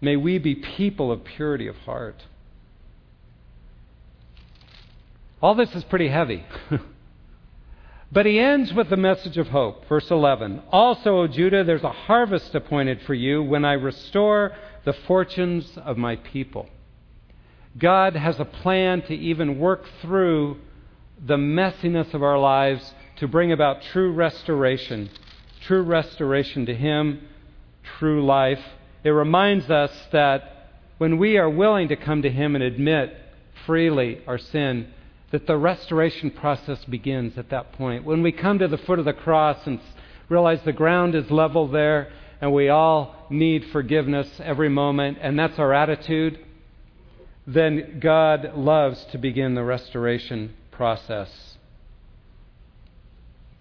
May 0.00 0.16
we 0.16 0.38
be 0.38 0.54
people 0.54 1.10
of 1.10 1.24
purity 1.24 1.66
of 1.68 1.76
heart. 1.78 2.22
All 5.40 5.54
this 5.54 5.74
is 5.74 5.84
pretty 5.84 6.08
heavy. 6.08 6.44
but 8.12 8.26
he 8.26 8.38
ends 8.38 8.72
with 8.72 8.88
the 8.88 8.96
message 8.96 9.36
of 9.36 9.48
hope. 9.48 9.88
Verse 9.88 10.10
11 10.10 10.62
Also, 10.70 11.18
O 11.18 11.26
Judah, 11.26 11.64
there's 11.64 11.82
a 11.82 11.90
harvest 11.90 12.54
appointed 12.54 13.02
for 13.02 13.14
you 13.14 13.42
when 13.42 13.64
I 13.64 13.72
restore 13.72 14.52
the 14.84 14.92
fortunes 14.92 15.76
of 15.78 15.96
my 15.96 16.16
people. 16.16 16.68
God 17.78 18.14
has 18.16 18.40
a 18.40 18.44
plan 18.44 19.02
to 19.02 19.14
even 19.14 19.58
work 19.58 19.84
through 20.00 20.58
the 21.24 21.36
messiness 21.36 22.14
of 22.14 22.22
our 22.22 22.38
lives 22.38 22.94
to 23.16 23.28
bring 23.28 23.52
about 23.52 23.82
true 23.82 24.12
restoration, 24.12 25.10
true 25.62 25.82
restoration 25.82 26.66
to 26.66 26.74
Him, 26.74 27.26
true 27.98 28.24
life. 28.24 28.62
It 29.02 29.10
reminds 29.10 29.70
us 29.70 29.92
that 30.12 30.70
when 30.98 31.18
we 31.18 31.36
are 31.38 31.50
willing 31.50 31.88
to 31.88 31.96
come 31.96 32.22
to 32.22 32.30
Him 32.30 32.54
and 32.54 32.64
admit 32.64 33.14
freely 33.66 34.22
our 34.26 34.38
sin, 34.38 34.92
that 35.30 35.46
the 35.46 35.56
restoration 35.56 36.30
process 36.30 36.84
begins 36.84 37.36
at 37.36 37.50
that 37.50 37.72
point. 37.72 38.04
When 38.04 38.22
we 38.22 38.32
come 38.32 38.58
to 38.58 38.68
the 38.68 38.78
foot 38.78 38.98
of 38.98 39.04
the 39.04 39.12
cross 39.12 39.58
and 39.66 39.80
realize 40.28 40.60
the 40.64 40.72
ground 40.72 41.14
is 41.14 41.30
level 41.30 41.68
there 41.68 42.12
and 42.40 42.52
we 42.52 42.68
all 42.68 43.26
need 43.30 43.64
forgiveness 43.72 44.28
every 44.40 44.68
moment, 44.68 45.18
and 45.20 45.38
that's 45.38 45.58
our 45.58 45.72
attitude, 45.72 46.38
then 47.46 47.98
God 48.00 48.52
loves 48.54 49.04
to 49.12 49.18
begin 49.18 49.54
the 49.54 49.64
restoration 49.64 50.54
process. 50.70 51.56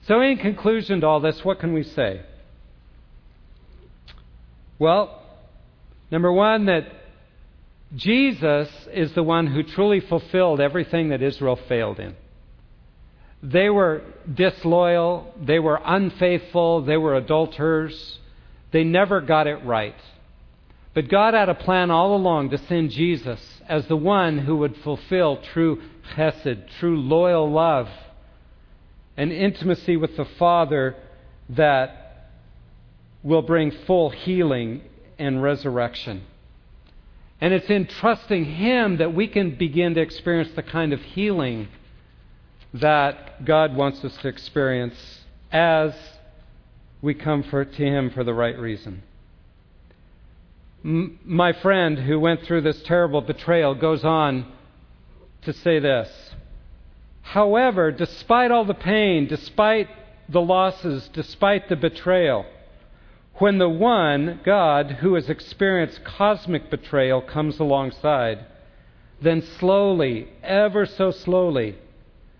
So, 0.08 0.21
in 0.21 0.38
conclusion 0.38 1.01
to 1.01 1.08
all 1.08 1.19
this, 1.19 1.43
what 1.43 1.60
can 1.60 1.73
we 1.73 1.84
say? 1.84 2.21
Well, 4.78 5.23
number 6.12 6.32
one, 6.32 6.65
that 6.65 6.88
Jesus 7.95 8.69
is 8.93 9.13
the 9.13 9.23
one 9.23 9.47
who 9.47 9.63
truly 9.63 10.01
fulfilled 10.01 10.60
everything 10.60 11.10
that 11.10 11.21
Israel 11.21 11.58
failed 11.67 11.99
in. 11.99 12.15
They 13.41 13.69
were 13.69 14.01
disloyal, 14.31 15.34
they 15.39 15.60
were 15.60 15.79
unfaithful, 15.84 16.81
they 16.81 16.97
were 16.97 17.15
adulterers, 17.15 18.19
they 18.71 18.84
never 18.84 19.21
got 19.21 19.47
it 19.47 19.63
right. 19.63 19.95
But 20.93 21.10
God 21.10 21.34
had 21.34 21.49
a 21.49 21.55
plan 21.55 21.91
all 21.91 22.15
along 22.15 22.49
to 22.49 22.58
send 22.58 22.89
Jesus 22.89 23.39
as 23.67 23.86
the 23.88 23.97
one 23.97 24.39
who 24.39 24.58
would 24.58 24.77
fulfill 24.77 25.38
true 25.53 25.81
chesed, 26.15 26.69
true 26.79 26.99
loyal 26.99 27.51
love, 27.51 27.88
and 29.17 29.31
intimacy 29.31 29.97
with 29.97 30.17
the 30.17 30.25
Father 30.39 30.95
that 31.49 32.31
will 33.23 33.41
bring 33.41 33.71
full 33.86 34.10
healing 34.10 34.81
and 35.19 35.41
resurrection. 35.41 36.23
And 37.41 37.54
it's 37.54 37.69
in 37.69 37.88
trusting 37.88 38.45
Him 38.45 38.98
that 38.98 39.13
we 39.13 39.28
can 39.28 39.56
begin 39.56 39.95
to 39.95 40.02
experience 40.02 40.52
the 40.56 40.63
kind 40.63 40.93
of 40.93 41.02
healing 41.02 41.67
that 42.74 43.45
God 43.45 43.76
wants 43.76 44.04
us 44.04 44.15
to 44.17 44.28
experience 44.28 44.95
as 45.52 45.93
we 47.02 47.13
come 47.13 47.43
for, 47.43 47.63
to 47.63 47.86
Him 47.86 48.10
for 48.10 48.24
the 48.24 48.34
right 48.34 48.58
reason. 48.58 49.04
M- 50.84 51.20
my 51.26 51.53
friend 51.53 51.99
who 51.99 52.20
went 52.20 52.43
through 52.43 52.62
this 52.62 52.82
terrible 52.84 53.22
betrayal 53.22 53.76
goes 53.76 54.03
on 54.03 54.51
to 55.43 55.53
say 55.53 55.80
this. 55.80 56.09
However, 57.22 57.91
despite 57.91 58.51
all 58.51 58.66
the 58.66 58.74
pain, 58.74 59.28
despite 59.28 59.89
the 60.30 60.41
losses, 60.41 61.09
despite 61.14 61.70
the 61.70 61.76
betrayal, 61.76 62.45
when 63.38 63.57
the 63.57 63.69
one, 63.69 64.39
God, 64.45 64.97
who 65.01 65.15
has 65.15 65.29
experienced 65.29 66.03
cosmic 66.03 66.69
betrayal 66.69 67.21
comes 67.21 67.59
alongside, 67.59 68.45
then 69.21 69.41
slowly, 69.41 70.29
ever 70.41 70.86
so 70.86 71.11
slowly, 71.11 71.75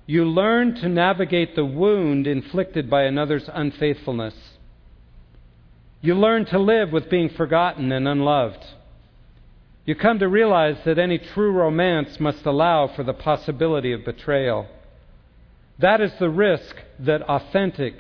you 0.06 0.24
learn 0.24 0.76
to 0.76 0.88
navigate 0.88 1.56
the 1.56 1.66
wound 1.66 2.28
inflicted 2.28 2.90
by 2.90 3.04
another's 3.04 3.50
unfaithfulness. 3.52 4.36
You 6.02 6.16
learn 6.16 6.46
to 6.46 6.60
live 6.60 6.92
with 6.92 7.10
being 7.10 7.30
forgotten 7.30 7.92
and 7.92 8.08
unloved. 8.08 8.64
You 9.86 9.96
come 9.96 10.20
to 10.20 10.28
realize 10.28 10.78
that 10.86 11.00
any 11.00 11.18
true 11.18 11.52
romance 11.52 12.20
must 12.20 12.46
allow 12.46 12.88
for 12.88 13.04
the 13.04 13.14
possibility 13.14 13.92
of 13.92 14.06
betrayal. 14.06 14.68
That 15.80 16.02
is 16.02 16.12
the 16.20 16.30
risk 16.30 16.76
that 17.00 17.24
authentic, 17.24 17.96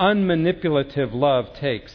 unmanipulative 0.00 1.12
love 1.12 1.54
takes. 1.54 1.92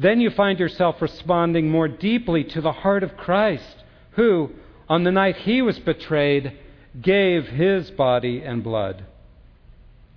Then 0.00 0.20
you 0.20 0.30
find 0.30 0.58
yourself 0.58 1.02
responding 1.02 1.70
more 1.70 1.86
deeply 1.86 2.42
to 2.42 2.62
the 2.62 2.72
heart 2.72 3.02
of 3.02 3.18
Christ, 3.18 3.84
who, 4.12 4.50
on 4.88 5.04
the 5.04 5.12
night 5.12 5.36
he 5.36 5.60
was 5.60 5.78
betrayed, 5.78 6.58
gave 7.00 7.46
his 7.48 7.90
body 7.90 8.42
and 8.42 8.64
blood. 8.64 9.04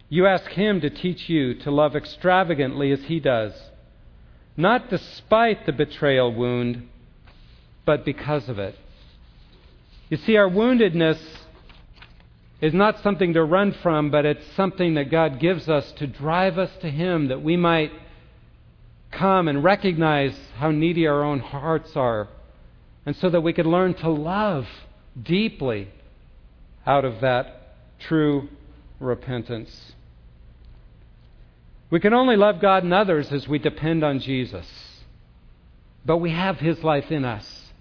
You 0.08 0.26
ask 0.26 0.50
him 0.52 0.80
to 0.82 0.90
teach 0.90 1.28
you 1.28 1.56
to 1.56 1.72
love 1.72 1.98
extravagantly 1.98 2.92
as 2.94 3.04
he 3.04 3.20
does, 3.20 3.54
not 4.56 4.90
despite 4.90 5.66
the 5.66 5.74
betrayal 5.74 6.34
wound, 6.34 6.88
but 7.86 8.06
because 8.06 8.48
of 8.48 8.60
it. 8.60 8.78
You 10.10 10.16
see, 10.16 10.38
our 10.38 10.50
woundedness 10.50 11.20
is 12.62 12.74
not 12.74 13.04
something 13.04 13.34
to 13.34 13.44
run 13.44 13.74
from, 13.84 14.10
but 14.12 14.26
it's 14.26 14.46
something 14.56 14.94
that 14.94 15.12
God 15.12 15.42
gives 15.42 15.68
us 15.68 15.92
to 15.94 16.08
drive 16.08 16.58
us 16.58 16.72
to 16.80 16.90
Him 16.90 17.28
that 17.28 17.44
we 17.44 17.58
might 17.58 17.92
come 19.18 19.48
and 19.48 19.64
recognize 19.64 20.38
how 20.58 20.72
needy 20.72 21.08
our 21.08 21.24
own 21.24 21.40
hearts 21.40 21.96
are, 21.96 22.28
and 23.06 23.16
so 23.16 23.30
that 23.30 23.42
we 23.42 23.54
could 23.54 23.66
learn 23.66 23.94
to 23.96 24.10
love 24.10 24.68
deeply 25.22 25.90
out 26.86 27.06
of 27.06 27.22
that 27.22 27.76
true 28.00 28.50
repentance. 29.00 29.94
We 31.90 32.00
can 32.00 32.14
only 32.14 32.36
love 32.36 32.60
God 32.60 32.84
and 32.84 32.94
others 32.94 33.32
as 33.32 33.48
we 33.48 33.60
depend 33.60 34.04
on 34.04 34.20
Jesus. 34.20 34.68
But 36.06 36.18
we 36.18 36.32
have 36.32 36.58
His 36.58 36.84
life 36.84 37.12
in 37.12 37.24
us. 37.24 37.72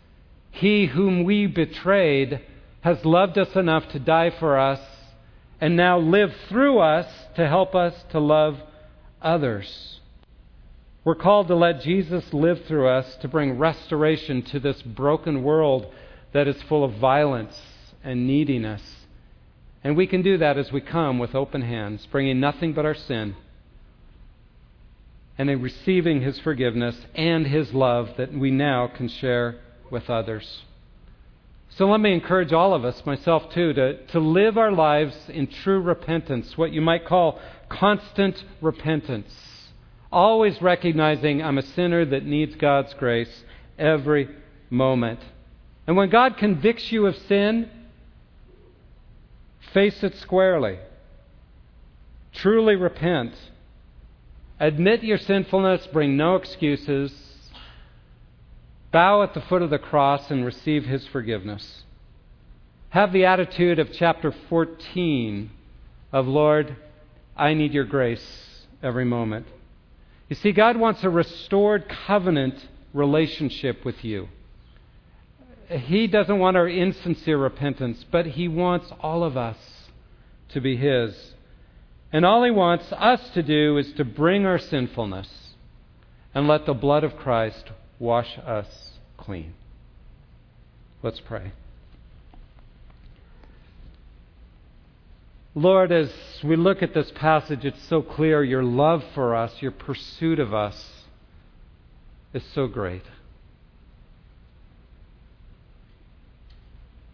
He 0.51 0.87
whom 0.87 1.25
we 1.25 1.47
betrayed 1.47 2.41
has 2.83 3.05
loved 3.05 3.39
us 3.39 3.57
enough 3.57 3.89
to 3.91 3.99
die 3.99 4.31
for 4.31 4.59
us 4.59 4.81
and 5.61 5.77
now 5.77 5.99
live 5.99 6.35
through 6.49 6.81
us 6.81 7.07
to 7.37 7.49
help 7.49 7.75
us 7.75 7.95
to 8.11 8.19
love 8.19 8.59
others. 9.23 10.01
We're 11.05 11.17
called 11.17 11.49
to 11.49 11.57
let 11.57 11.81
Jesus 11.81 12.33
live 12.33 12.65
through 12.67 12.89
us 12.89 13.17
to 13.17 13.29
bring 13.29 13.59
restoration 13.59 14.43
to 14.43 14.61
this 14.61 14.81
broken 14.83 15.43
world 15.43 15.87
that 16.33 16.47
is 16.47 16.63
full 16.63 16.85
of 16.85 16.95
violence 16.95 17.61
and 18.05 18.27
neediness. 18.27 18.83
And 19.83 19.97
we 19.97 20.07
can 20.07 20.23
do 20.23 20.39
that 20.39 20.59
as 20.59 20.71
we 20.71 20.81
come 20.81 21.19
with 21.19 21.35
open 21.35 21.63
hands, 21.63 22.07
bringing 22.07 22.39
nothing 22.39 22.73
but 22.73 22.87
our 22.87 22.95
sin, 22.95 23.35
and 25.37 25.51
in 25.51 25.61
receiving 25.61 26.23
His 26.23 26.39
forgiveness 26.39 26.97
and 27.17 27.49
His 27.49 27.75
love 27.75 28.11
that 28.17 28.33
we 28.33 28.53
now 28.53 28.87
can 28.87 29.09
share 29.09 29.57
with 29.91 30.09
others. 30.09 30.63
So 31.71 31.87
let 31.87 32.01
me 32.01 32.13
encourage 32.13 32.53
all 32.53 32.75
of 32.75 32.85
us, 32.85 33.05
myself 33.05 33.51
too, 33.53 33.73
to, 33.73 34.07
to 34.09 34.21
live 34.21 34.57
our 34.57 34.71
lives 34.71 35.17
in 35.29 35.49
true 35.49 35.81
repentance, 35.81 36.57
what 36.57 36.71
you 36.71 36.81
might 36.81 37.07
call 37.07 37.41
constant 37.69 38.45
repentance. 38.61 39.35
Always 40.13 40.61
recognizing 40.61 41.43
I'm 41.43 41.59
a 41.59 41.63
sinner 41.63 42.05
that 42.05 42.25
needs 42.25 42.55
God's 42.57 42.95
grace 42.95 43.45
every 43.79 44.29
moment. 44.71 45.21
And 45.87 45.97
when 45.97 46.11
God 46.11 46.37
convicts 46.37 46.93
you 46.93 47.07
of 47.07 47.17
sin, 47.17 47.71
face 49.73 50.03
it 50.03 50.17
squarely. 50.19 50.79
Truly 52.33 52.77
repent. 52.77 53.35
Admit 54.61 55.03
your 55.03 55.19
sinfulness, 55.19 55.89
bring 55.93 56.17
no 56.17 56.37
excuses, 56.37 57.13
Bow 58.93 59.23
at 59.23 59.33
the 59.33 59.41
foot 59.41 59.63
of 59.63 59.71
the 59.71 59.79
cross 59.79 60.31
and 60.31 60.45
receive 60.45 60.85
his 60.85 61.07
forgiveness. 61.07 61.83
Have 62.91 63.11
the 63.13 63.25
attitude 63.25 63.79
of 63.79 63.91
chapter 63.91 64.33
14 64.51 65.51
of 66.13 66.29
Lord, 66.29 66.77
I 67.35 67.55
need 67.55 67.73
your 67.73 67.85
grace 67.85 68.67
every 68.83 69.07
moment. 69.07 69.47
You 70.33 70.37
see, 70.37 70.53
God 70.53 70.79
wants 70.79 71.05
a 71.05 71.11
restored 71.11 71.95
covenant 72.07 72.55
relationship 72.95 73.85
with 73.85 74.03
you. 74.03 74.31
He 75.69 76.07
doesn't 76.07 76.39
want 76.39 76.57
our 76.57 76.67
insincere 76.67 77.37
repentance, 77.37 78.03
but 78.11 78.25
He 78.25 78.49
wants 78.49 78.91
all 79.01 79.25
of 79.25 79.37
us 79.37 79.59
to 80.55 80.61
be 80.63 80.79
His. 80.79 81.35
And 82.15 82.25
all 82.25 82.43
He 82.45 82.51
wants 82.51 82.91
us 82.93 83.21
to 83.35 83.43
do 83.43 83.77
is 83.77 83.93
to 83.99 84.07
bring 84.07 84.47
our 84.47 84.59
sinfulness 84.59 85.29
and 86.35 86.49
let 86.49 86.65
the 86.65 86.73
blood 86.73 87.05
of 87.05 87.19
Christ 87.19 87.71
wash 87.99 88.39
us 88.39 88.93
clean. 89.19 89.53
Let's 91.03 91.21
pray. 91.21 91.53
Lord, 95.55 95.93
as 95.93 96.11
we 96.43 96.57
look 96.57 96.83
at 96.83 96.95
this 96.95 97.11
passage, 97.15 97.65
it's 97.65 97.83
so 97.85 98.01
clear 98.01 98.43
your 98.43 98.63
love 98.63 99.05
for 99.15 99.37
us, 99.37 99.61
your 99.61 99.71
pursuit 99.71 100.39
of 100.39 100.55
us 100.55 101.05
is 102.33 102.43
so 102.55 102.67
great. 102.67 103.03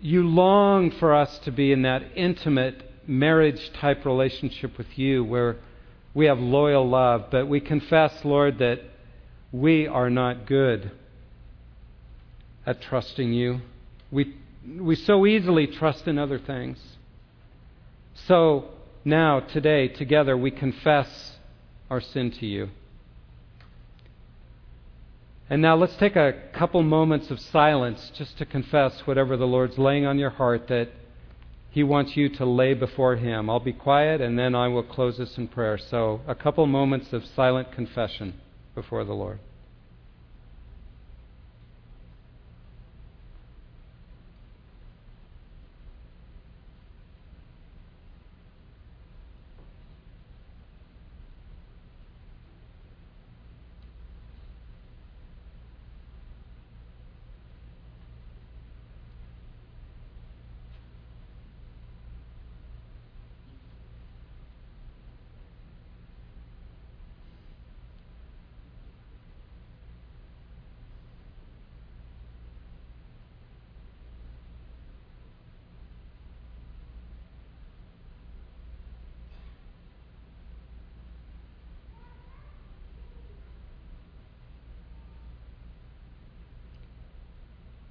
You 0.00 0.22
long 0.28 0.92
for 0.92 1.14
us 1.14 1.38
to 1.40 1.50
be 1.50 1.72
in 1.72 1.82
that 1.82 2.02
intimate 2.14 2.84
marriage 3.08 3.72
type 3.72 4.04
relationship 4.04 4.78
with 4.78 4.96
you 4.96 5.24
where 5.24 5.56
we 6.14 6.26
have 6.26 6.38
loyal 6.38 6.88
love, 6.88 7.26
but 7.32 7.48
we 7.48 7.60
confess, 7.60 8.24
Lord, 8.24 8.58
that 8.58 8.80
we 9.50 9.88
are 9.88 10.10
not 10.10 10.46
good 10.46 10.92
at 12.64 12.80
trusting 12.82 13.32
you. 13.32 13.62
We, 14.12 14.36
we 14.78 14.94
so 14.94 15.26
easily 15.26 15.66
trust 15.66 16.06
in 16.06 16.18
other 16.18 16.38
things. 16.38 16.78
So 18.26 18.70
now, 19.04 19.40
today, 19.40 19.88
together, 19.88 20.36
we 20.36 20.50
confess 20.50 21.36
our 21.90 22.00
sin 22.00 22.30
to 22.32 22.46
you. 22.46 22.70
And 25.50 25.62
now 25.62 25.76
let's 25.76 25.96
take 25.96 26.14
a 26.14 26.34
couple 26.52 26.82
moments 26.82 27.30
of 27.30 27.40
silence 27.40 28.12
just 28.14 28.36
to 28.38 28.44
confess 28.44 29.06
whatever 29.06 29.36
the 29.36 29.46
Lord's 29.46 29.78
laying 29.78 30.04
on 30.04 30.18
your 30.18 30.30
heart 30.30 30.68
that 30.68 30.90
He 31.70 31.82
wants 31.82 32.16
you 32.16 32.28
to 32.36 32.44
lay 32.44 32.74
before 32.74 33.16
Him. 33.16 33.48
I'll 33.48 33.60
be 33.60 33.72
quiet 33.72 34.20
and 34.20 34.38
then 34.38 34.54
I 34.54 34.68
will 34.68 34.82
close 34.82 35.16
this 35.16 35.38
in 35.38 35.48
prayer. 35.48 35.78
So, 35.78 36.20
a 36.26 36.34
couple 36.34 36.66
moments 36.66 37.14
of 37.14 37.24
silent 37.24 37.72
confession 37.72 38.34
before 38.74 39.04
the 39.04 39.14
Lord. 39.14 39.38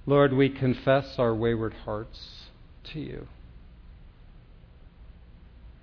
Lord, 0.08 0.32
we 0.32 0.48
confess 0.48 1.18
our 1.18 1.34
wayward 1.34 1.74
hearts 1.84 2.46
to 2.94 2.98
you. 2.98 3.28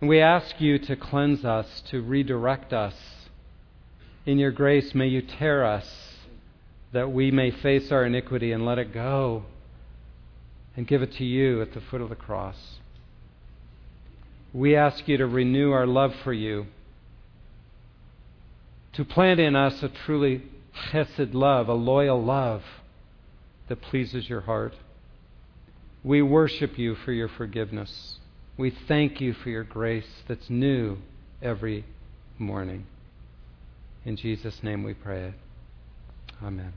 And 0.02 0.10
we 0.10 0.20
ask 0.20 0.60
you 0.60 0.80
to 0.80 0.96
cleanse 0.96 1.46
us, 1.46 1.84
to 1.92 2.02
redirect 2.02 2.74
us. 2.74 2.96
In 4.26 4.40
your 4.40 4.50
grace, 4.50 4.96
may 4.96 5.06
you 5.06 5.22
tear 5.22 5.64
us 5.64 5.88
that 6.92 7.12
we 7.12 7.30
may 7.30 7.52
face 7.52 7.92
our 7.92 8.04
iniquity 8.04 8.52
and 8.52 8.66
let 8.66 8.80
it 8.80 8.92
go 8.92 9.46
and 10.76 10.88
give 10.88 11.04
it 11.04 11.14
to 11.18 11.24
you 11.24 11.62
at 11.62 11.76
the 11.76 11.82
foot 11.82 12.02
of 12.02 12.10
the 12.10 12.16
cross. 12.16 12.80
We 14.54 14.76
ask 14.76 15.08
you 15.08 15.18
to 15.18 15.28
renew 15.28 15.72
our 15.72 15.86
love 15.86 16.16
for 16.24 16.34
you, 16.34 16.66
to 18.94 19.06
plant 19.06 19.40
in 19.40 19.56
us 19.56 19.84
a 19.84 19.90
truly 19.90 20.42
chesed 20.90 21.36
love, 21.36 21.70
a 21.70 21.74
loyal 21.74 22.24
love 22.24 22.64
that 23.68 23.82
pleases 23.82 24.30
your 24.30 24.42
heart. 24.42 24.76
We 26.04 26.22
worship 26.22 26.78
you 26.78 26.96
for 26.96 27.12
your 27.12 27.30
forgiveness. 27.30 28.20
We 28.58 28.72
thank 28.88 29.20
you 29.20 29.34
for 29.34 29.50
your 29.50 29.64
grace 29.64 30.24
that's 30.28 30.50
new 30.50 30.98
every 31.42 31.86
morning. 32.38 32.86
In 34.06 34.16
Jesus' 34.16 34.62
name 34.62 34.84
we 34.84 34.94
pray 34.94 35.30
it. 35.30 35.34
Amen. 36.44 36.74